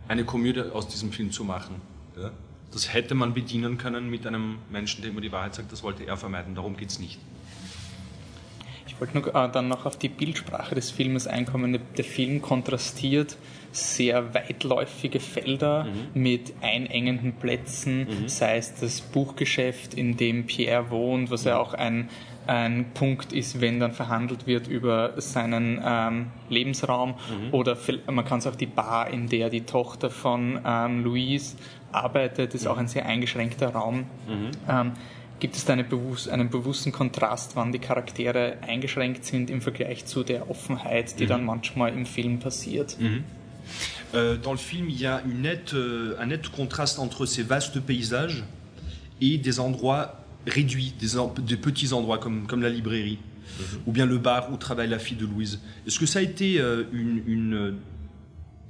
eine 0.08 0.24
Komödie 0.24 0.60
aus 0.60 0.88
diesem 0.88 1.12
Film 1.12 1.30
zu 1.30 1.44
machen. 1.44 1.76
Ja? 2.20 2.32
Das 2.72 2.92
hätte 2.92 3.14
man 3.14 3.32
bedienen 3.32 3.78
können 3.78 4.10
mit 4.10 4.26
einem 4.26 4.58
Menschen, 4.70 5.02
der 5.02 5.12
immer 5.12 5.20
die 5.20 5.32
Wahrheit 5.32 5.54
sagt, 5.54 5.72
das 5.72 5.82
wollte 5.82 6.04
er 6.04 6.16
vermeiden, 6.16 6.54
darum 6.54 6.76
geht 6.76 6.90
es 6.90 6.98
nicht. 6.98 7.18
Ich 8.86 9.00
wollte 9.00 9.18
nur, 9.18 9.34
äh, 9.34 9.50
dann 9.50 9.68
noch 9.68 9.86
auf 9.86 9.96
die 9.96 10.08
Bildsprache 10.08 10.74
des 10.74 10.90
Filmes 10.90 11.26
einkommen. 11.26 11.78
Der 11.96 12.04
Film 12.04 12.42
kontrastiert 12.42 13.36
sehr 13.72 14.34
weitläufige 14.34 15.20
Felder 15.20 15.84
mhm. 15.84 16.20
mit 16.20 16.54
einengenden 16.60 17.34
Plätzen, 17.34 18.00
mhm. 18.00 18.28
sei 18.28 18.56
es 18.56 18.74
das 18.74 19.00
Buchgeschäft, 19.00 19.94
in 19.94 20.16
dem 20.16 20.44
Pierre 20.46 20.90
wohnt, 20.90 21.30
was 21.30 21.44
ja 21.44 21.58
auch 21.58 21.72
ein, 21.72 22.08
ein 22.50 22.86
Punkt 22.94 23.32
ist, 23.32 23.60
wenn 23.60 23.78
dann 23.78 23.92
verhandelt 23.92 24.48
wird 24.48 24.66
über 24.66 25.12
seinen 25.20 25.80
ähm, 25.84 26.26
Lebensraum, 26.48 27.10
mhm. 27.10 27.54
oder 27.54 27.76
man 28.10 28.24
kann 28.24 28.40
es 28.40 28.46
auch 28.48 28.56
die 28.56 28.66
Bar, 28.66 29.08
in 29.10 29.28
der 29.28 29.50
die 29.50 29.60
Tochter 29.60 30.10
von 30.10 30.58
ähm, 30.66 31.04
Louise 31.04 31.56
arbeitet, 31.92 32.54
ist 32.54 32.66
auch 32.66 32.76
ein 32.76 32.88
sehr 32.88 33.06
eingeschränkter 33.06 33.68
Raum. 33.68 34.06
Mhm. 34.26 34.50
Ähm, 34.68 34.92
gibt 35.38 35.54
es 35.54 35.64
da 35.64 35.74
eine 35.74 35.84
bewusst, 35.84 36.28
einen 36.28 36.50
bewussten 36.50 36.90
Kontrast, 36.90 37.54
wann 37.54 37.70
die 37.70 37.78
Charaktere 37.78 38.56
eingeschränkt 38.66 39.24
sind 39.24 39.48
im 39.48 39.62
Vergleich 39.62 40.06
zu 40.06 40.24
der 40.24 40.50
Offenheit, 40.50 41.20
die 41.20 41.24
mhm. 41.24 41.28
dann 41.28 41.44
manchmal 41.44 41.92
im 41.92 42.04
Film 42.04 42.40
passiert? 42.40 42.96
Mhm. 42.98 43.22
Euh, 44.12 44.36
dans 44.42 44.50
le 44.50 44.58
film, 44.58 44.88
il 44.88 45.00
y 45.00 45.06
a 45.06 45.20
une 45.20 45.42
nette, 45.42 45.74
euh, 45.74 46.16
un 46.20 46.26
net 46.26 46.50
contraste 46.50 46.98
entre 46.98 47.26
ces 47.26 47.44
vastes 47.44 47.80
paysages 47.80 48.42
et 49.20 49.38
des 49.38 49.60
endroits 49.60 50.19
réduits, 50.46 50.94
des, 50.98 51.08
des 51.42 51.56
petits 51.56 51.92
endroits 51.92 52.18
comme, 52.18 52.46
comme 52.46 52.62
la 52.62 52.70
librairie 52.70 53.18
-hmm. 53.60 53.78
ou 53.86 53.92
bien 53.92 54.06
le 54.06 54.18
bar 54.18 54.52
où 54.52 54.56
travaille 54.56 54.88
la 54.88 54.98
fille 54.98 55.16
de 55.16 55.26
Louise. 55.26 55.60
Est-ce 55.86 55.98
que 55.98 56.06
ça 56.06 56.18
a 56.20 56.22
été 56.22 56.60
euh, 56.60 56.84
une, 56.92 57.22
une, 57.26 57.74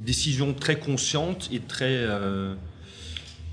décision 0.00 0.54
très 0.54 0.78
consciente 0.78 1.50
et 1.52 1.60
très 1.60 1.92
euh, 1.92 2.54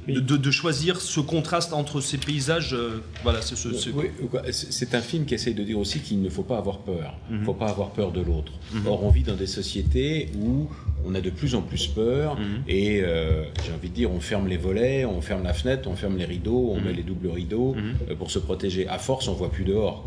de, 0.08 0.52
choisir 0.52 1.02
ce 1.02 1.20
contraste 1.20 1.74
entre 1.74 2.00
ces 2.00 2.18
paysages. 2.18 2.74
Euh, 2.74 3.04
voilà, 3.24 3.40
c'est 3.42 4.96
un 4.96 5.02
film 5.02 5.26
qui 5.26 5.34
essaye 5.34 5.54
de 5.54 5.64
dire 5.64 5.78
aussi 5.78 6.00
qu'il 6.00 6.22
ne 6.22 6.30
faut 6.30 6.44
pas 6.44 6.58
avoir 6.58 6.80
peur. 6.80 7.16
Il 7.30 7.36
ne 7.36 7.40
mhm. 7.40 7.46
faut 7.46 7.54
pas 7.54 7.68
avoir 7.68 7.92
peur 7.92 8.14
de 8.14 8.22
l'autre. 8.22 8.54
Mhm. 8.72 8.88
Or, 8.88 9.04
on 9.04 9.10
vit 9.10 9.24
dans 9.24 9.36
des 9.36 9.48
sociétés 9.48 10.30
où 10.40 10.70
on 11.06 11.16
a 11.16 11.22
de 11.22 11.30
plus 11.30 11.56
en 11.56 11.62
plus 11.62 11.88
peur 11.88 12.38
mhm. 12.38 12.64
et 12.68 13.02
euh, 13.02 13.44
j'ai 13.66 13.74
envie 13.74 13.90
de 13.90 13.94
dire, 13.94 14.12
on 14.12 14.20
ferme 14.20 14.48
les 14.48 14.58
volets, 14.58 15.06
on 15.06 15.22
ferme 15.22 15.44
la 15.44 15.54
fenêtre, 15.54 15.90
on 15.90 15.96
ferme 15.96 16.18
les 16.18 16.26
rideaux, 16.26 16.74
on 16.76 16.82
met 16.82 16.94
les 16.94 17.04
doubles 17.04 17.30
rideaux 17.30 17.76
euh, 18.10 18.16
pour 18.16 18.32
se 18.32 18.40
protéger. 18.40 18.88
À 18.88 18.98
force, 18.98 19.28
on 19.28 19.34
voit 19.34 19.52
plus 19.52 19.64
dehors. 19.64 20.06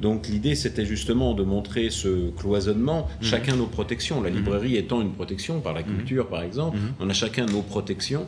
donc, 0.00 0.28
l'idée, 0.28 0.54
c'était 0.54 0.86
justement 0.86 1.34
de 1.34 1.42
montrer 1.42 1.90
ce 1.90 2.30
cloisonnement, 2.30 3.08
chacun 3.20 3.56
nos 3.56 3.66
protections. 3.66 4.22
La 4.22 4.30
librairie 4.30 4.76
étant 4.76 5.00
une 5.00 5.12
protection 5.12 5.60
par 5.60 5.72
la 5.72 5.82
culture, 5.82 6.28
par 6.28 6.42
exemple, 6.42 6.78
on 7.00 7.08
a 7.08 7.12
chacun 7.12 7.46
nos 7.46 7.62
protections. 7.62 8.26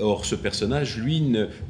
Or, 0.00 0.24
ce 0.24 0.34
personnage, 0.34 0.98
lui, 0.98 1.22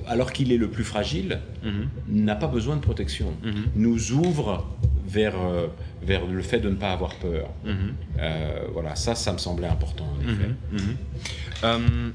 alors 0.07 0.33
qu'il 0.33 0.51
est 0.53 0.57
le 0.57 0.69
plus 0.69 0.85
fragile, 0.85 1.41
mhm. 1.63 1.89
n'a 2.09 2.35
pas 2.35 2.47
besoin 2.47 2.77
de 2.77 2.81
protection. 2.81 3.35
Mhm. 3.43 3.53
Nous 3.77 4.13
ouvre 4.13 4.67
vers, 5.07 5.35
euh, 5.41 5.67
vers 6.07 6.27
le 6.27 6.43
fait 6.43 6.61
de 6.61 6.69
ne 6.69 6.77
pas 6.77 6.93
avoir 6.93 7.15
peur. 7.17 7.49
Mhm. 7.65 7.95
Euh, 8.19 8.67
voilà, 8.73 8.97
ça, 8.97 9.15
ça 9.15 9.33
me 9.33 9.39
semblait 9.39 9.69
important, 9.69 10.05
en 10.05 10.21
effet. 10.23 10.55
Ähm, 11.63 12.15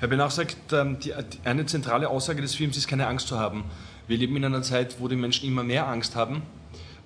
Herr 0.00 0.08
Benach 0.08 0.30
sagt, 0.30 0.72
ähm, 0.72 0.98
die, 0.98 1.12
eine 1.44 1.66
zentrale 1.66 2.08
Aussage 2.08 2.42
des 2.42 2.54
Films 2.54 2.76
ist, 2.76 2.88
keine 2.88 3.06
Angst 3.06 3.28
zu 3.28 3.38
haben. 3.38 3.64
Wir 4.08 4.18
leben 4.18 4.36
in 4.36 4.44
einer 4.44 4.62
Zeit, 4.62 4.96
wo 4.98 5.08
die 5.08 5.16
Menschen 5.16 5.48
immer 5.48 5.62
mehr 5.62 5.88
Angst 5.88 6.16
haben 6.16 6.42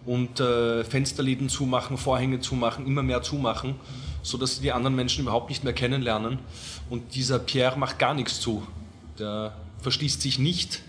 und 0.04 0.40
äh, 0.40 0.84
Fensterläden 0.84 1.48
zumachen, 1.48 1.96
Vorhänge 1.96 2.40
zumachen, 2.40 2.86
immer 2.86 3.02
mehr 3.02 3.22
zumachen 3.22 3.76
sodass 4.22 4.56
sie 4.56 4.62
die 4.62 4.72
anderen 4.72 4.94
Menschen 4.94 5.22
überhaupt 5.22 5.48
nicht 5.48 5.64
mehr 5.64 5.72
kennenlernen. 5.72 6.38
Und 6.90 7.14
dieser 7.14 7.38
Pierre 7.38 7.78
macht 7.78 7.98
gar 7.98 8.14
nichts 8.14 8.40
zu. 8.40 8.66
Der 9.18 9.54
verschließt 9.82 10.20
sich 10.20 10.38
nicht 10.38 10.82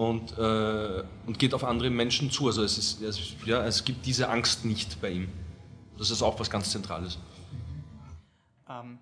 und, 0.00 0.38
äh, 0.38 1.02
und 1.26 1.38
geht 1.38 1.52
auf 1.52 1.62
andere 1.62 1.90
Menschen 1.90 2.30
zu. 2.30 2.46
Also 2.46 2.62
es, 2.62 2.78
ist, 2.78 3.02
es, 3.02 3.34
ja, 3.44 3.62
es 3.66 3.84
gibt 3.84 4.06
diese 4.06 4.30
Angst 4.30 4.64
nicht 4.64 5.00
bei 5.02 5.10
ihm. 5.10 5.28
Das 5.98 6.10
ist 6.10 6.22
auch 6.22 6.40
was 6.40 6.48
ganz 6.48 6.70
Zentrales. 6.70 7.18
Ähm, 8.66 8.98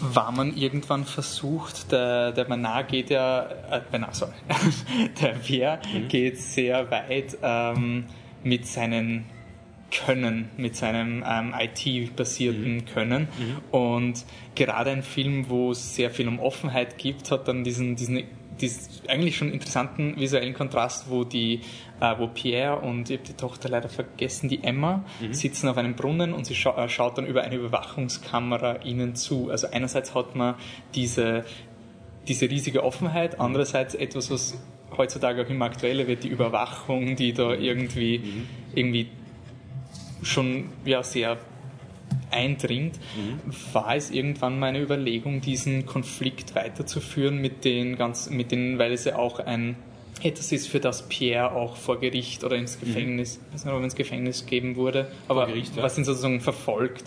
war 0.00 0.32
man 0.32 0.56
irgendwann 0.56 1.04
versucht, 1.04 1.92
der, 1.92 2.32
der 2.32 2.48
Manar 2.48 2.84
geht 2.84 3.10
ja, 3.10 3.42
äh, 3.42 3.82
Manar, 3.92 4.14
sorry, 4.14 4.32
der 5.20 5.34
Pierre 5.34 5.80
mhm. 5.92 6.08
geht 6.08 6.40
sehr 6.40 6.90
weit 6.90 7.36
ähm, 7.42 8.06
mit 8.42 8.66
seinen 8.66 9.26
können, 9.90 10.48
mit 10.56 10.74
seinem 10.74 11.22
ähm, 11.26 11.54
IT-basierten 11.54 12.76
mhm. 12.76 12.84
Können. 12.86 13.28
Mhm. 13.38 13.78
Und 13.78 14.24
gerade 14.54 14.90
ein 14.90 15.02
Film, 15.02 15.50
wo 15.50 15.72
es 15.72 15.94
sehr 15.94 16.10
viel 16.10 16.28
um 16.28 16.40
Offenheit 16.40 16.96
gibt, 16.96 17.30
hat 17.30 17.46
dann 17.46 17.62
diesen, 17.62 17.94
diesen, 17.94 18.24
diesen 18.60 19.08
eigentlich 19.08 19.36
schon 19.36 19.52
interessanten 19.52 20.16
visuellen 20.16 20.54
Kontrast, 20.54 21.10
wo 21.10 21.24
die, 21.24 21.60
äh, 22.00 22.18
wo 22.18 22.28
Pierre 22.28 22.80
und 22.80 23.10
ich 23.10 23.18
habe 23.18 23.28
die 23.28 23.34
Tochter 23.34 23.68
leider 23.68 23.88
vergessen, 23.88 24.48
die 24.48 24.64
Emma, 24.64 25.04
mhm. 25.20 25.32
sitzen 25.32 25.68
auf 25.68 25.76
einem 25.76 25.94
Brunnen 25.94 26.32
und 26.32 26.46
sie 26.46 26.54
scha 26.54 26.82
äh, 26.82 26.88
schaut 26.88 27.18
dann 27.18 27.26
über 27.26 27.42
eine 27.42 27.56
Überwachungskamera 27.56 28.82
ihnen 28.82 29.14
zu. 29.14 29.50
Also 29.50 29.68
einerseits 29.70 30.14
hat 30.14 30.34
man 30.34 30.54
diese, 30.94 31.44
diese 32.28 32.50
riesige 32.50 32.82
Offenheit, 32.84 33.40
andererseits 33.40 33.94
etwas, 33.94 34.30
was 34.30 34.58
heutzutage 34.96 35.44
auch 35.44 35.50
immer 35.50 35.66
aktueller 35.66 36.06
wird, 36.06 36.24
die 36.24 36.28
Überwachung, 36.28 37.16
die 37.16 37.32
da 37.32 37.52
irgendwie, 37.52 38.18
mhm. 38.18 38.48
irgendwie 38.74 39.08
schon 40.22 40.70
ja, 40.84 41.02
sehr 41.02 41.38
eindringt, 42.30 42.98
mhm. 43.16 43.40
war 43.72 43.96
es 43.96 44.10
irgendwann 44.10 44.58
meine 44.58 44.80
Überlegung, 44.80 45.40
diesen 45.40 45.86
Konflikt 45.86 46.54
weiterzuführen 46.54 47.38
mit 47.38 47.64
den 47.64 47.96
ganz, 47.96 48.30
mit 48.30 48.50
den, 48.50 48.78
weil 48.78 48.92
es 48.92 49.04
ja 49.04 49.16
auch 49.16 49.38
ein 49.40 49.76
etwas 50.22 50.50
ist, 50.50 50.68
für 50.68 50.80
das 50.80 51.08
Pierre 51.08 51.52
auch 51.52 51.76
vor 51.76 52.00
Gericht 52.00 52.42
oder 52.42 52.56
ins 52.56 52.80
mhm. 52.80 52.86
Gefängnis, 52.86 53.38
mhm. 53.38 53.54
weiß 53.54 53.64
nicht, 53.64 53.74
ob 53.74 53.82
ins 53.82 53.94
Gefängnis 53.94 54.46
geben 54.46 54.76
wurde, 54.76 55.10
aber 55.28 55.46
Gericht, 55.46 55.76
ja. 55.76 55.82
was 55.82 55.98
ihn 55.98 56.04
sozusagen 56.04 56.40
verfolgt. 56.40 57.04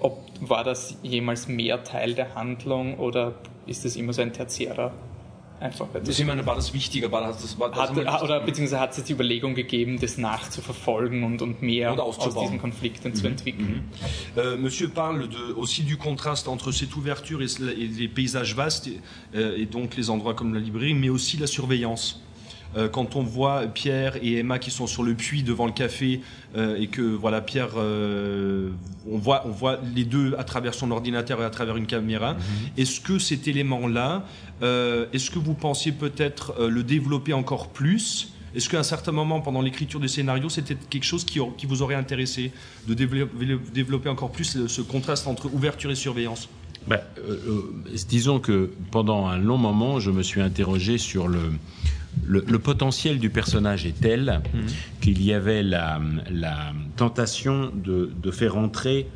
Ob 0.00 0.18
war 0.40 0.64
das 0.64 0.98
jemals 1.02 1.46
mehr 1.48 1.84
Teil 1.84 2.14
der 2.14 2.34
Handlung 2.34 2.98
oder 2.98 3.36
ist 3.66 3.84
es 3.84 3.94
immer 3.96 4.12
so 4.12 4.22
ein 4.22 4.32
tertiärer 4.32 4.92
einfach. 5.62 5.86
Das 5.92 6.18
ich 6.18 6.26
meine, 6.26 6.44
war 6.44 6.56
das 6.56 6.74
wichtiger? 6.74 7.10
War 7.12 7.22
das, 7.22 7.42
das, 7.42 7.58
war, 7.58 7.70
das 7.70 7.90
hat, 7.90 8.22
oder 8.22 8.40
beziehungsweise 8.40 8.80
hat 8.80 8.96
es 8.96 9.04
die 9.04 9.12
Überlegung 9.12 9.54
gegeben, 9.54 9.98
das 10.00 10.18
nachzuverfolgen 10.18 11.24
und, 11.24 11.40
und 11.42 11.62
mehr 11.62 11.92
aus 12.02 12.18
diesen 12.18 12.58
Konflikten 12.60 13.08
mhm. 13.10 13.14
zu 13.14 13.26
entwickeln? 13.26 13.90
Mhm. 14.36 14.40
Euh, 14.40 14.56
Monsieur 14.56 14.90
parle 14.90 15.28
de, 15.28 15.54
aussi 15.56 15.82
du 15.82 15.96
contraste 15.96 16.48
entre 16.48 16.72
cette 16.72 16.94
ouverture 16.96 17.42
et, 17.42 17.60
et 17.60 17.86
les 17.86 18.08
paysages 18.08 18.54
vastes 18.54 18.88
et, 18.88 19.00
euh, 19.34 19.56
et 19.56 19.66
donc 19.66 19.96
les 19.96 20.10
endroits 20.10 20.34
comme 20.34 20.54
la 20.54 20.60
librairie, 20.60 20.94
mais 20.94 21.08
aussi 21.08 21.36
la 21.36 21.46
surveillance. 21.46 22.20
Euh, 22.76 22.88
quand 22.88 23.16
on 23.16 23.22
voit 23.22 23.66
Pierre 23.66 24.16
et 24.22 24.38
Emma 24.38 24.58
qui 24.58 24.70
sont 24.70 24.86
sur 24.86 25.02
le 25.02 25.14
puits 25.14 25.42
devant 25.42 25.66
le 25.66 25.72
café 25.72 26.20
euh, 26.56 26.76
et 26.76 26.86
que 26.86 27.02
voilà 27.02 27.40
Pierre, 27.40 27.70
euh, 27.76 28.70
on 29.10 29.18
voit 29.18 29.42
on 29.46 29.50
voit 29.50 29.78
les 29.94 30.04
deux 30.04 30.34
à 30.38 30.44
travers 30.44 30.74
son 30.74 30.90
ordinateur 30.90 31.40
et 31.42 31.44
à 31.44 31.50
travers 31.50 31.76
une 31.76 31.86
caméra. 31.86 32.34
Mhm. 32.34 32.40
Est-ce 32.78 33.00
que 33.00 33.18
cet 33.18 33.48
élément-là, 33.48 34.24
est-ce 34.60 35.30
que 35.30 35.38
vous 35.38 35.54
pensiez 35.54 35.92
peut-être 35.92 36.54
le 36.68 36.82
développer 36.82 37.32
encore 37.32 37.68
plus? 37.68 38.32
Est-ce 38.54 38.68
qu'à 38.68 38.78
un 38.78 38.84
certain 38.84 39.12
moment, 39.12 39.40
pendant 39.40 39.62
l'écriture 39.62 39.98
du 39.98 40.08
scénario, 40.08 40.48
c'était 40.48 40.76
quelque 40.76 41.04
chose 41.04 41.24
qui, 41.24 41.40
qui, 41.56 41.66
vous 41.66 41.82
aurait 41.82 41.94
intéressé 41.94 42.52
de 42.86 42.94
développer, 42.94 43.58
développer 43.72 44.08
encore 44.08 44.30
plus 44.30 44.66
ce 44.66 44.82
contraste 44.82 45.26
entre 45.26 45.52
ouverture 45.52 45.90
et 45.90 45.94
surveillance? 45.94 46.48
Ben, 46.86 47.00
Disons 48.08 48.40
que 48.40 48.70
pendant 48.90 49.26
un 49.26 49.38
long 49.38 49.58
moment, 49.58 50.00
je 50.00 50.10
me 50.10 50.22
suis 50.22 50.40
interrogé 50.40 50.98
sur 50.98 51.28
le, 51.28 51.40
le, 52.24 52.58
potentiel 52.58 53.18
du 53.18 53.30
personnage 53.30 53.86
est 53.86 54.00
tel 54.00 54.40
mhm. 54.54 54.62
qu'il 55.00 55.22
y 55.22 55.32
avait 55.32 55.62
la, 55.62 56.00
tentation 56.96 57.70
de, 57.74 58.10
de 58.14 58.30
faire 58.30 58.56
entrer 58.56 59.06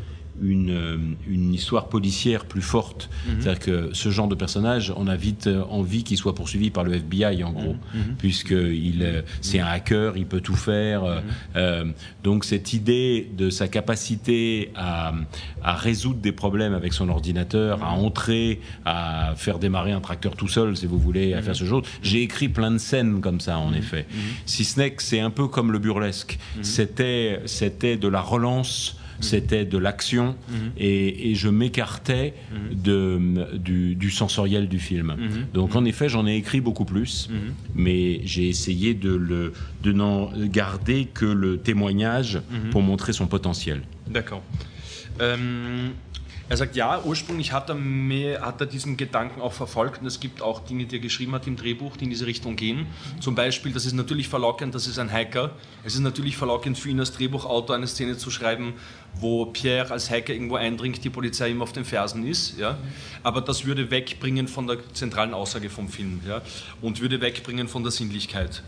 une, 0.42 0.70
euh, 0.70 0.96
une 1.29 1.55
histoire 1.55 1.88
policière 1.88 2.44
plus 2.44 2.62
forte. 2.62 3.09
Mhm. 3.27 3.40
C'est-à-dire 3.40 3.59
que 3.61 3.90
ce 3.92 4.11
genre 4.11 4.29
de 4.29 4.35
personnage, 4.35 4.92
on 4.96 5.07
a 5.07 5.16
vite 5.16 5.46
euh, 5.46 5.62
envie 5.70 6.05
qu'il 6.05 6.16
soit 6.16 6.35
poursuivi 6.35 6.70
par 6.70 6.85
le 6.85 6.94
FBI, 6.94 7.42
en 7.44 7.53
gros, 7.53 7.75
mhm. 7.75 8.01
Mhm. 8.01 8.16
puisque 8.18 8.51
il, 8.51 9.03
euh, 9.03 9.22
c'est 9.40 9.61
un 9.61 9.66
hacker, 9.66 10.16
il 10.16 10.27
peut 10.27 10.40
tout 10.40 10.57
faire. 10.57 11.03
donc 12.22 12.44
cette 12.44 12.72
idée 12.72 13.31
de 13.37 13.51
sa 13.51 13.68
capacité 13.68 14.70
à, 14.75 15.14
à, 15.62 15.75
résoudre 15.75 16.20
des 16.20 16.33
problèmes 16.33 16.75
avec 16.75 16.92
son 16.92 17.09
ordinateur, 17.09 17.83
à 17.83 17.92
entrer, 17.92 18.61
à 18.85 19.35
faire 19.37 19.59
démarrer 19.59 19.92
un 19.92 20.01
tracteur 20.01 20.37
tout 20.37 20.49
seul, 20.49 20.77
si 20.77 20.87
vous 20.87 20.99
voulez, 20.99 21.35
à 21.35 21.42
faire 21.42 21.57
ce 21.57 21.64
genre. 21.64 21.83
J'ai 22.03 22.22
écrit 22.22 22.49
plein 22.49 22.70
de 22.70 22.79
scènes 22.79 23.20
comme 23.20 23.40
ça, 23.40 23.59
en 23.59 23.72
effet. 23.72 24.07
Si 24.44 24.64
ce 24.64 24.79
n'est 24.81 24.90
que 24.92 25.03
c'est 25.03 25.20
un 25.20 25.31
peu 25.31 25.49
comme 25.49 25.72
le 25.72 25.79
burlesque. 25.79 26.38
C'était, 26.62 27.40
c'était 27.46 27.96
de 27.96 28.09
la 28.09 28.20
relance 28.20 28.96
c'était 29.20 29.64
de 29.64 29.79
l'action 29.79 30.37
et, 30.76 31.31
et 31.31 31.35
je 31.35 31.48
m'écartais 31.48 32.35
de, 32.72 33.18
du, 33.57 33.94
du 33.94 34.11
sensoriel 34.11 34.68
du 34.68 34.79
film. 34.79 35.16
Donc 35.55 35.74
en 35.76 35.85
effet, 35.85 36.09
j'en 36.09 36.26
ai 36.26 36.37
écrit 36.37 36.61
beaucoup 36.61 36.85
plus, 36.85 37.29
mais 37.74 38.20
j'ai 38.24 38.48
essayé 38.48 38.94
de, 38.94 39.14
le, 39.14 39.52
de 39.83 39.92
n'en 39.92 40.31
garder 40.46 41.07
que 41.12 41.26
le 41.26 41.59
témoignage 41.59 42.40
pour 42.70 42.83
montrer 42.83 43.12
son 43.12 43.26
potentiel. 43.26 43.83
D'accord. 44.09 44.42
Ähm, 45.20 45.92
er 46.49 46.57
sagt, 46.57 46.77
ja, 46.77 47.03
ursprünglich 47.03 47.53
hat 47.53 47.69
er, 47.69 47.75
mehr, 47.75 48.43
hat 48.43 48.61
er 48.61 48.67
diesen 48.67 48.97
Gedanken 48.97 49.41
auch 49.41 49.53
verfolgt 49.53 50.01
und 50.01 50.07
es 50.07 50.21
gibt 50.21 50.43
auch 50.43 50.61
Dinge, 50.61 50.87
die 50.87 50.97
er 50.97 51.01
geschrieben 51.01 51.33
hat 51.33 51.47
im 51.47 51.57
Drehbuch, 51.57 51.97
die 51.97 52.05
in 52.05 52.11
diese 52.11 52.27
Richtung 52.27 52.55
gehen. 52.55 52.87
Zum 53.21 53.35
Beispiel, 53.35 53.73
das 53.73 53.85
ist 53.85 53.95
natürlich 53.95 54.29
verlockend, 54.29 54.75
das 54.75 54.87
ist 54.87 54.99
ein 54.99 55.11
Hacker. 55.11 55.51
Es 55.85 55.95
ist 55.95 56.01
natürlich 56.01 56.37
verlockend 56.37 56.79
für 56.79 56.89
ihn 56.89 57.01
als 57.01 57.13
Drehbuchautor 57.13 57.75
eine 57.75 57.89
Szene 57.89 58.17
zu 58.17 58.31
schreiben, 58.31 58.75
wo 59.15 59.47
Pierre 59.47 59.91
als 59.91 60.11
Hacker 60.11 60.33
irgendwo 60.33 60.57
eindringt, 60.57 61.03
die 61.03 61.11
Polizei 61.11 61.51
ihm 61.51 61.63
auf 61.63 61.73
den 61.73 61.85
Fersen 61.85 62.27
ist. 62.27 62.59
Ja? 62.59 62.79
Aber 63.23 63.41
das 63.41 63.65
würde 63.65 63.91
wegbringen 63.91 64.47
von 64.47 64.67
der 64.67 64.79
zentralen 64.93 65.35
Aussage 65.35 65.69
vom 65.69 65.89
Film 65.89 66.21
ja? 66.29 66.43
und 66.81 67.01
würde 67.01 67.21
wegbringen 67.21 67.67
von 67.67 67.83
der 67.83 67.91
Sinnlichkeit. 67.93 68.63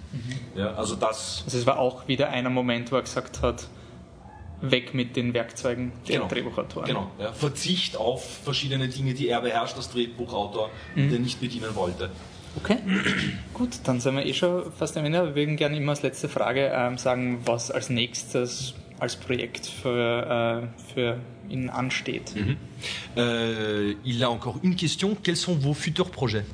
Ja, 0.57 0.75
also 0.75 0.97
das. 0.97 1.43
Also 1.45 1.59
es 1.59 1.67
war 1.67 1.79
auch 1.79 2.09
wieder 2.09 2.31
einer 2.31 2.51
Moment, 2.51 2.91
wo 2.91 2.97
er 2.97 3.03
gesagt 3.03 3.43
hat, 3.43 3.69
weg 4.61 4.94
mit 4.94 5.16
den 5.16 5.35
Werkzeugen 5.35 5.92
der 6.07 6.16
Genau. 6.16 6.29
Drehbuchautoren. 6.29 6.87
Genau. 6.87 7.11
Ja, 7.18 7.33
Verzicht 7.33 7.97
auf 7.97 8.40
verschiedene 8.44 8.88
Dinge, 8.88 9.14
die 9.14 9.29
er 9.29 9.40
beherrscht 9.40 9.77
als 9.77 9.90
Drehbuchautor, 9.90 10.71
und 10.97 11.12
er 11.12 11.18
nicht 11.18 11.40
bedienen 11.40 11.75
wollte. 11.75 12.11
Okay, 12.57 12.79
gut, 13.55 13.71
dann 13.85 14.01
sind 14.01 14.16
wir 14.16 14.27
eh 14.27 14.35
schon 14.35 14.73
fast 14.73 14.97
am 14.97 15.05
Ende. 15.05 15.25
Wir 15.27 15.35
würden 15.35 15.57
gerne 15.57 15.77
immer 15.77 15.90
als 15.92 16.03
letzte 16.03 16.29
Frage 16.29 16.73
ähm, 16.75 16.99
sagen, 16.99 17.40
was 17.44 17.71
als 17.71 17.90
nächstes 17.90 18.75
als 18.99 19.14
Projekt 19.14 19.66
für, 19.66 20.68
äh, 20.88 20.92
für 20.92 21.18
ihn 21.49 21.71
ansteht. 21.71 22.35
Euh, 23.16 23.94
il 24.05 24.25
a 24.25 24.29
encore 24.29 24.59
une 24.62 24.75
question. 24.77 25.16
Quels 25.23 25.40
sont 25.40 25.62
vos 25.62 25.75
futurs 25.75 26.11
projets 26.11 26.44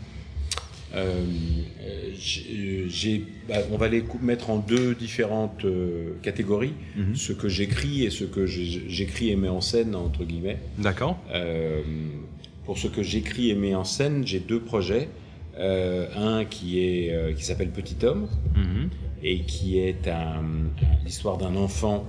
j'ai, 2.17 2.89
j'ai- 2.89 3.25
bah, 3.49 3.57
on 3.73 3.77
va 3.77 3.89
les 3.89 4.03
mettre 4.23 4.51
en 4.51 4.59
deux 4.59 4.95
différentes 4.95 5.65
euh, 5.65 6.15
catégories, 6.23 6.75
ce 7.15 7.33
que 7.33 7.49
j'écris 7.49 8.05
et 8.05 8.11
ce 8.11 8.25
que 8.25 8.47
j'écris 8.47 9.31
et 9.31 9.37
mets 9.37 9.49
en 9.49 9.61
scène, 9.61 9.95
entre 9.95 10.25
guillemets. 10.25 10.59
D'accord. 10.79 11.19
Euh, 11.33 11.83
pour 12.65 12.79
ce 12.79 12.89
que 12.89 13.03
j'écris 13.03 13.51
et 13.51 13.55
mets 13.55 13.75
en 13.75 13.85
scène, 13.85 14.27
j'ai 14.27 14.41
deux 14.41 14.61
projets. 14.61 15.09
Euh, 15.57 16.07
un 16.17 16.45
qui 16.45 16.81
est 16.81 17.13
euh, 17.13 17.33
qui 17.33 17.45
s'appelle 17.45 17.69
Petit 17.71 18.05
Homme 18.05 18.27
et 19.23 19.41
qui 19.43 19.79
est 19.79 20.09
un- 20.09 20.43
l'histoire 21.05 21.39
d'un 21.39 21.55
enfant, 21.55 22.05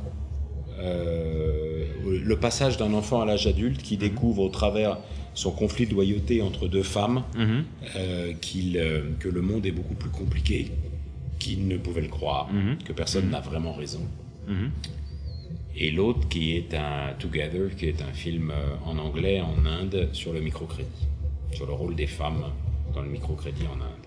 euh, 0.79 1.85
le 2.23 2.35
passage 2.37 2.77
d'un 2.77 2.93
enfant 2.93 3.21
à 3.21 3.25
l'âge 3.25 3.47
adulte 3.47 3.81
qui 3.81 3.97
découvre 3.97 4.41
au 4.41 4.49
travers 4.49 4.97
son 5.35 5.51
conflit 5.51 5.85
de 5.85 5.93
loyauté 5.93 6.41
entre 6.41 6.67
deux 6.67 6.83
femmes 6.83 7.23
euh, 7.95 8.33
qu'il, 8.41 8.77
euh, 8.77 9.01
que 9.19 9.27
le 9.29 9.41
monde 9.41 9.65
est 9.65 9.71
beaucoup 9.71 9.93
plus 9.93 10.09
compliqué 10.09 10.71
qu'il 11.37 11.67
ne 11.67 11.77
pouvait 11.77 12.01
le 12.01 12.07
croire, 12.07 12.49
que 12.85 12.93
personne 12.93 13.29
n'a 13.29 13.41
vraiment 13.41 13.73
raison. 13.73 14.01
Et 15.75 15.91
l'autre 15.91 16.27
qui 16.29 16.55
est 16.55 16.73
un 16.73 17.13
Together, 17.19 17.75
qui 17.75 17.87
est 17.87 18.01
un 18.01 18.13
film 18.13 18.49
euh, 18.49 18.75
en 18.85 18.97
anglais 18.97 19.41
en 19.41 19.65
Inde 19.65 20.07
sur 20.13 20.31
le 20.31 20.39
microcrédit, 20.39 21.07
sur 21.51 21.65
le 21.65 21.73
rôle 21.73 21.95
des 21.95 22.07
femmes 22.07 22.45
dans 22.93 23.01
le 23.01 23.09
microcrédit 23.09 23.67
en 23.67 23.81
Inde. 23.81 24.05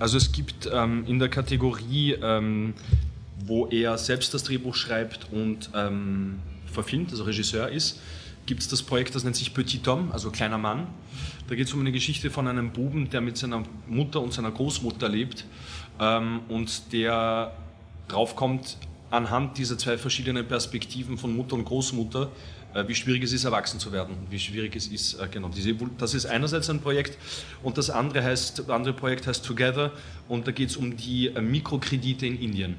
Also 0.00 0.16
es 0.16 0.32
gibt 0.32 0.68
ähm, 0.72 1.04
in 1.06 1.18
der 1.18 1.28
Kategorie, 1.28 2.16
ähm, 2.22 2.74
wo 3.44 3.66
er 3.66 3.98
selbst 3.98 4.32
das 4.32 4.42
Drehbuch 4.42 4.74
schreibt 4.74 5.28
und 5.30 5.70
ähm, 5.76 6.38
verfilmt, 6.66 7.10
also 7.10 7.24
Regisseur 7.24 7.68
ist, 7.68 8.00
gibt 8.46 8.60
es 8.60 8.68
das 8.68 8.82
Projekt, 8.82 9.14
das 9.14 9.24
nennt 9.24 9.36
sich 9.36 9.54
Petit 9.54 9.86
Homme, 9.86 10.12
also 10.12 10.30
kleiner 10.30 10.58
Mann. 10.58 10.86
Da 11.48 11.54
geht 11.54 11.66
es 11.66 11.74
um 11.74 11.80
eine 11.80 11.92
Geschichte 11.92 12.30
von 12.30 12.46
einem 12.48 12.70
Buben, 12.70 13.10
der 13.10 13.20
mit 13.20 13.36
seiner 13.36 13.62
Mutter 13.88 14.20
und 14.20 14.32
seiner 14.32 14.50
Großmutter 14.50 15.08
lebt 15.08 15.44
ähm, 16.00 16.40
und 16.48 16.92
der 16.92 17.54
draufkommt, 18.08 18.78
anhand 19.10 19.58
dieser 19.58 19.78
zwei 19.78 19.96
verschiedenen 19.96 20.46
Perspektiven 20.46 21.18
von 21.18 21.34
Mutter 21.34 21.54
und 21.54 21.64
Großmutter, 21.64 22.30
wie 22.86 22.94
schwierig 22.94 23.22
es 23.22 23.32
ist, 23.32 23.44
erwachsen 23.44 23.78
zu 23.78 23.92
werden. 23.92 24.16
Wie 24.30 24.38
schwierig 24.38 24.74
es 24.76 24.88
ist, 24.88 25.14
äh, 25.14 25.28
genau. 25.30 25.48
Diese, 25.48 25.74
das 25.98 26.14
ist 26.14 26.26
einerseits 26.26 26.68
ein 26.70 26.80
Projekt 26.80 27.18
und 27.62 27.78
das 27.78 27.90
andere, 27.90 28.24
heißt, 28.24 28.60
das 28.60 28.68
andere 28.70 28.94
Projekt 28.94 29.26
heißt 29.26 29.44
Together 29.44 29.92
und 30.28 30.46
da 30.46 30.52
geht 30.52 30.70
es 30.70 30.76
um 30.76 30.96
die 30.96 31.28
äh, 31.28 31.40
Mikrokredite 31.40 32.26
in 32.26 32.38
Indien. 32.38 32.76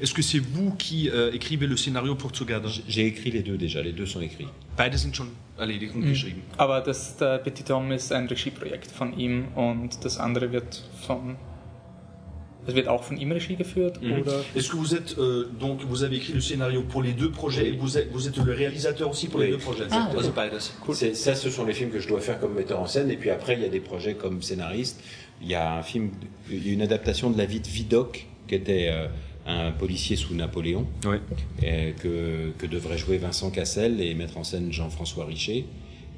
Est-ce 0.00 0.14
que 0.14 0.22
c'est 0.22 0.40
vous 0.40 0.70
qui 0.78 1.10
euh, 1.10 1.32
écrivez 1.32 1.66
le 1.66 1.76
scénario 1.76 2.14
pour 2.14 2.32
Together 2.32 2.70
J'ai 2.88 3.06
écrit 3.06 3.30
les 3.30 3.42
deux 3.42 3.56
déjà, 3.58 3.82
les 3.82 3.92
deux 3.92 4.06
sont 4.06 4.20
écrits. 4.20 4.48
Beide 4.76 4.96
sind 4.96 5.14
schon 5.14 5.28
erledigt 5.58 5.94
und 5.94 6.02
geschrieben. 6.02 6.42
Aber 6.56 6.80
das 6.80 7.16
der 7.16 7.38
Petit 7.38 7.68
Homme 7.70 7.94
ist 7.94 8.12
ein 8.12 8.26
Regieprojekt 8.26 8.90
von 8.90 9.18
ihm 9.18 9.48
und 9.54 10.04
das 10.04 10.18
andere 10.18 10.52
wird 10.52 10.82
von. 11.06 11.36
Es 12.66 12.74
wird 12.74 12.88
auch 12.88 13.04
von 13.04 13.16
ihm 13.18 13.30
Regie 13.32 13.56
geführt 13.56 13.98
oder? 14.02 14.40
Est-ce 14.56 14.70
que 14.70 14.76
vous 14.76 14.94
êtes 14.94 15.16
euh, 15.18 15.44
donc 15.60 15.82
vous 15.82 16.02
avez 16.02 16.16
écrit 16.16 16.32
le 16.32 16.40
scénario 16.40 16.82
pour 16.82 17.02
les 17.02 17.12
deux 17.12 17.30
projets 17.30 17.68
et 17.68 17.72
vous 17.76 17.98
êtes, 17.98 18.10
vous 18.12 18.26
êtes 18.26 18.36
le 18.38 18.52
réalisateur 18.52 19.10
aussi 19.10 19.28
pour 19.28 19.40
les 19.40 19.50
deux 19.50 19.58
projets? 19.58 19.84
Ah, 19.90 20.08
Also 20.16 20.28
ok. 20.30 20.34
beides. 20.34 20.60
C'est- 20.94 21.14
Ça, 21.14 21.34
ce 21.34 21.50
sont 21.50 21.64
les 21.64 21.74
films 21.74 21.90
que 21.90 22.00
je 22.00 22.08
dois 22.08 22.20
faire 22.20 22.40
comme 22.40 22.54
metteur 22.54 22.80
en 22.80 22.86
scène. 22.86 23.10
Et 23.10 23.16
puis 23.16 23.30
après, 23.30 23.54
il 23.54 23.60
y 23.60 23.64
a 23.64 23.68
des 23.68 23.80
projets 23.80 24.14
comme 24.14 24.40
scénariste. 24.42 25.00
Il 25.42 25.48
y 25.48 25.54
a 25.54 25.76
un 25.76 25.82
film, 25.82 26.10
il 26.50 26.66
y 26.66 26.70
a 26.70 26.72
une 26.72 26.82
adaptation 26.82 27.30
de 27.30 27.36
la 27.36 27.44
vie 27.44 27.60
de 27.60 27.66
Vidocq, 27.68 28.26
qui 28.48 28.54
était 28.54 28.88
euh, 28.90 29.08
un 29.46 29.72
policier 29.72 30.16
sous 30.16 30.34
Napoléon, 30.34 30.86
Ouais. 31.06 31.20
euh, 31.64 31.92
que, 32.02 32.50
que 32.56 32.66
devrait 32.66 32.96
jouer 32.96 33.18
Vincent 33.18 33.50
Cassel 33.50 34.00
et 34.00 34.14
mettre 34.14 34.38
en 34.38 34.44
scène 34.44 34.72
Jean-François 34.72 35.26
Richer. 35.26 35.66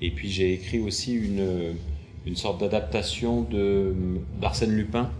Et 0.00 0.10
puis 0.10 0.30
j'ai 0.30 0.52
écrit 0.52 0.78
aussi 0.78 1.14
une, 1.14 1.74
une 2.26 2.36
sorte 2.36 2.60
d'adaptation 2.60 3.42
de 3.42 3.92
d'Arsène 4.40 4.70
Lupin. 4.76 5.10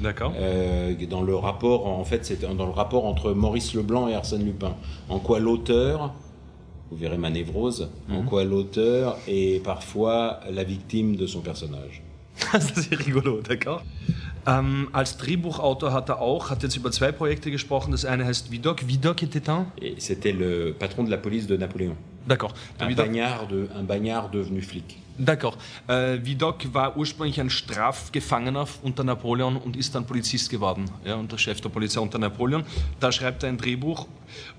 D'accord. 0.00 0.32
Euh, 0.36 0.94
dans 1.08 1.22
le 1.22 1.34
rapport, 1.34 1.86
en 1.86 2.04
fait, 2.04 2.24
c'est 2.24 2.40
dans 2.40 2.66
le 2.66 2.72
rapport 2.72 3.04
entre 3.04 3.32
Maurice 3.32 3.74
Leblanc 3.74 4.08
et 4.08 4.14
Arsène 4.14 4.44
Lupin. 4.44 4.74
En 5.08 5.18
quoi 5.18 5.40
l'auteur, 5.40 6.12
vous 6.90 6.96
verrez 6.96 7.18
ma 7.18 7.30
névrose, 7.30 7.90
en 8.10 8.22
quoi 8.22 8.44
l'auteur 8.44 9.18
est 9.26 9.62
parfois 9.62 10.40
la 10.50 10.64
victime 10.64 11.16
de 11.16 11.26
son 11.26 11.40
personnage. 11.40 12.02
Ist 12.54 12.94
rigolo, 12.94 13.40
d'accord. 13.40 13.82
Ähm, 14.46 14.88
als 14.92 15.18
Drehbuchautor 15.18 15.92
hat 15.92 16.08
er 16.08 16.20
auch, 16.20 16.50
hat 16.50 16.62
jetzt 16.62 16.76
über 16.76 16.90
zwei 16.90 17.12
Projekte 17.12 17.50
gesprochen. 17.50 17.90
Das 17.90 18.04
eine 18.04 18.24
heißt 18.24 18.50
Vidocq. 18.50 18.86
Vidocq 18.86 19.22
était 19.22 19.50
un? 19.50 19.66
C'était 19.98 20.32
le 20.32 20.74
patron 20.78 21.04
de 21.04 21.10
la 21.10 21.18
police 21.18 21.46
de 21.46 21.56
Napoléon. 21.56 21.96
D'accord. 22.28 22.52
Un 22.78 22.90
bagnard, 22.94 23.48
de, 23.48 23.68
un 23.74 23.82
bagnard 23.84 24.30
devenu 24.30 24.60
flic. 24.60 24.98
D'accord. 25.18 25.56
Äh, 25.88 26.18
Vidocq 26.22 26.72
war 26.72 26.96
ursprünglich 26.96 27.40
ein 27.40 27.50
Strafgefangener 27.50 28.68
unter 28.82 29.02
Napoleon 29.02 29.56
und 29.56 29.76
ist 29.76 29.94
dann 29.94 30.06
Polizist 30.06 30.50
geworden. 30.50 30.84
Ja, 31.04 31.16
und 31.16 31.32
der 31.32 31.38
Chef 31.38 31.60
der 31.60 31.70
Polizei 31.70 32.00
unter 32.00 32.18
Napoleon. 32.18 32.64
Da 33.00 33.10
schreibt 33.10 33.42
er 33.42 33.48
ein 33.48 33.56
Drehbuch. 33.58 34.06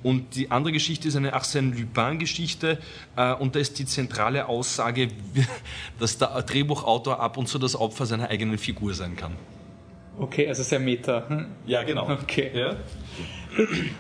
Und 0.03 0.35
die 0.35 0.51
andere 0.51 0.73
Geschichte 0.73 1.07
ist 1.07 1.15
eine 1.15 1.33
Arsène 1.33 1.77
Lupin-Geschichte. 1.79 2.79
Äh, 3.15 3.33
und 3.35 3.55
da 3.55 3.59
ist 3.59 3.79
die 3.79 3.85
zentrale 3.85 4.47
Aussage, 4.47 5.09
dass 5.99 6.17
der 6.17 6.41
Drehbuchautor 6.41 7.19
ab 7.19 7.37
und 7.37 7.47
zu 7.47 7.59
das 7.59 7.75
Opfer 7.75 8.05
seiner 8.05 8.29
eigenen 8.29 8.57
Figur 8.57 8.93
sein 8.93 9.15
kann. 9.15 9.33
Okay, 10.19 10.47
also 10.47 10.63
sehr 10.63 10.79
meta. 10.79 11.27
Hm. 11.27 11.45
Ja, 11.65 11.83
genau. 11.83 12.09
Okay. 12.09 12.51
Ja? 12.53 12.75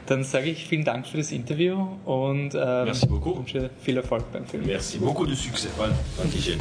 Dann 0.05 0.23
sage 0.23 0.49
ich 0.49 0.67
vielen 0.67 0.83
Dank 0.83 1.07
für 1.07 1.17
das 1.17 1.31
Interview 1.31 1.75
und 2.05 2.53
ähm, 2.53 2.85
Merci 2.85 3.07
beaucoup. 3.07 3.37
wünsche 3.37 3.69
viel 3.81 3.97
Erfolg 3.97 4.31
beim 4.31 4.45
Film. 4.45 4.65
Merci 4.65 4.99
Beaucoup 4.99 5.27
de 5.27 5.35
succès. 5.35 5.69
Dankeschön. 6.17 6.59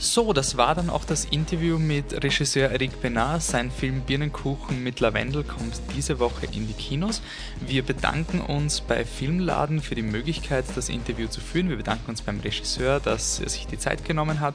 So, 0.00 0.32
das 0.32 0.56
war 0.56 0.76
dann 0.76 0.90
auch 0.90 1.04
das 1.04 1.24
Interview 1.24 1.76
mit 1.76 2.22
Regisseur 2.22 2.70
Eric 2.70 3.02
Benar. 3.02 3.40
Sein 3.40 3.68
Film 3.68 4.02
Birnenkuchen 4.02 4.84
mit 4.84 5.00
Lavendel 5.00 5.42
kommt 5.42 5.80
diese 5.96 6.20
Woche 6.20 6.46
in 6.46 6.68
die 6.68 6.72
Kinos. 6.72 7.20
Wir 7.66 7.82
bedanken 7.82 8.40
uns 8.40 8.80
bei 8.80 9.04
Filmladen 9.04 9.80
für 9.80 9.96
die 9.96 10.02
Möglichkeit, 10.02 10.66
das 10.76 10.88
Interview 10.88 11.26
zu 11.26 11.40
führen. 11.40 11.68
Wir 11.68 11.76
bedanken 11.76 12.10
uns 12.10 12.22
beim 12.22 12.38
Regisseur, 12.38 13.00
dass 13.00 13.40
er 13.40 13.48
sich 13.48 13.66
die 13.66 13.78
Zeit 13.78 14.04
genommen 14.04 14.38
hat. 14.38 14.54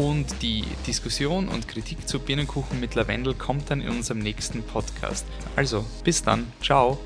Und 0.00 0.40
die 0.40 0.64
Diskussion 0.86 1.48
und 1.48 1.68
Kritik 1.68 2.08
zu 2.08 2.20
Birnenkuchen 2.20 2.80
mit 2.80 2.94
Lavendel 2.94 3.34
kommt 3.34 3.70
dann 3.70 3.82
in 3.82 3.90
unserem 3.90 4.20
nächsten 4.20 4.62
Podcast. 4.62 5.26
Also, 5.56 5.84
bis 6.04 6.22
dann. 6.22 6.50
Ciao. 6.62 6.98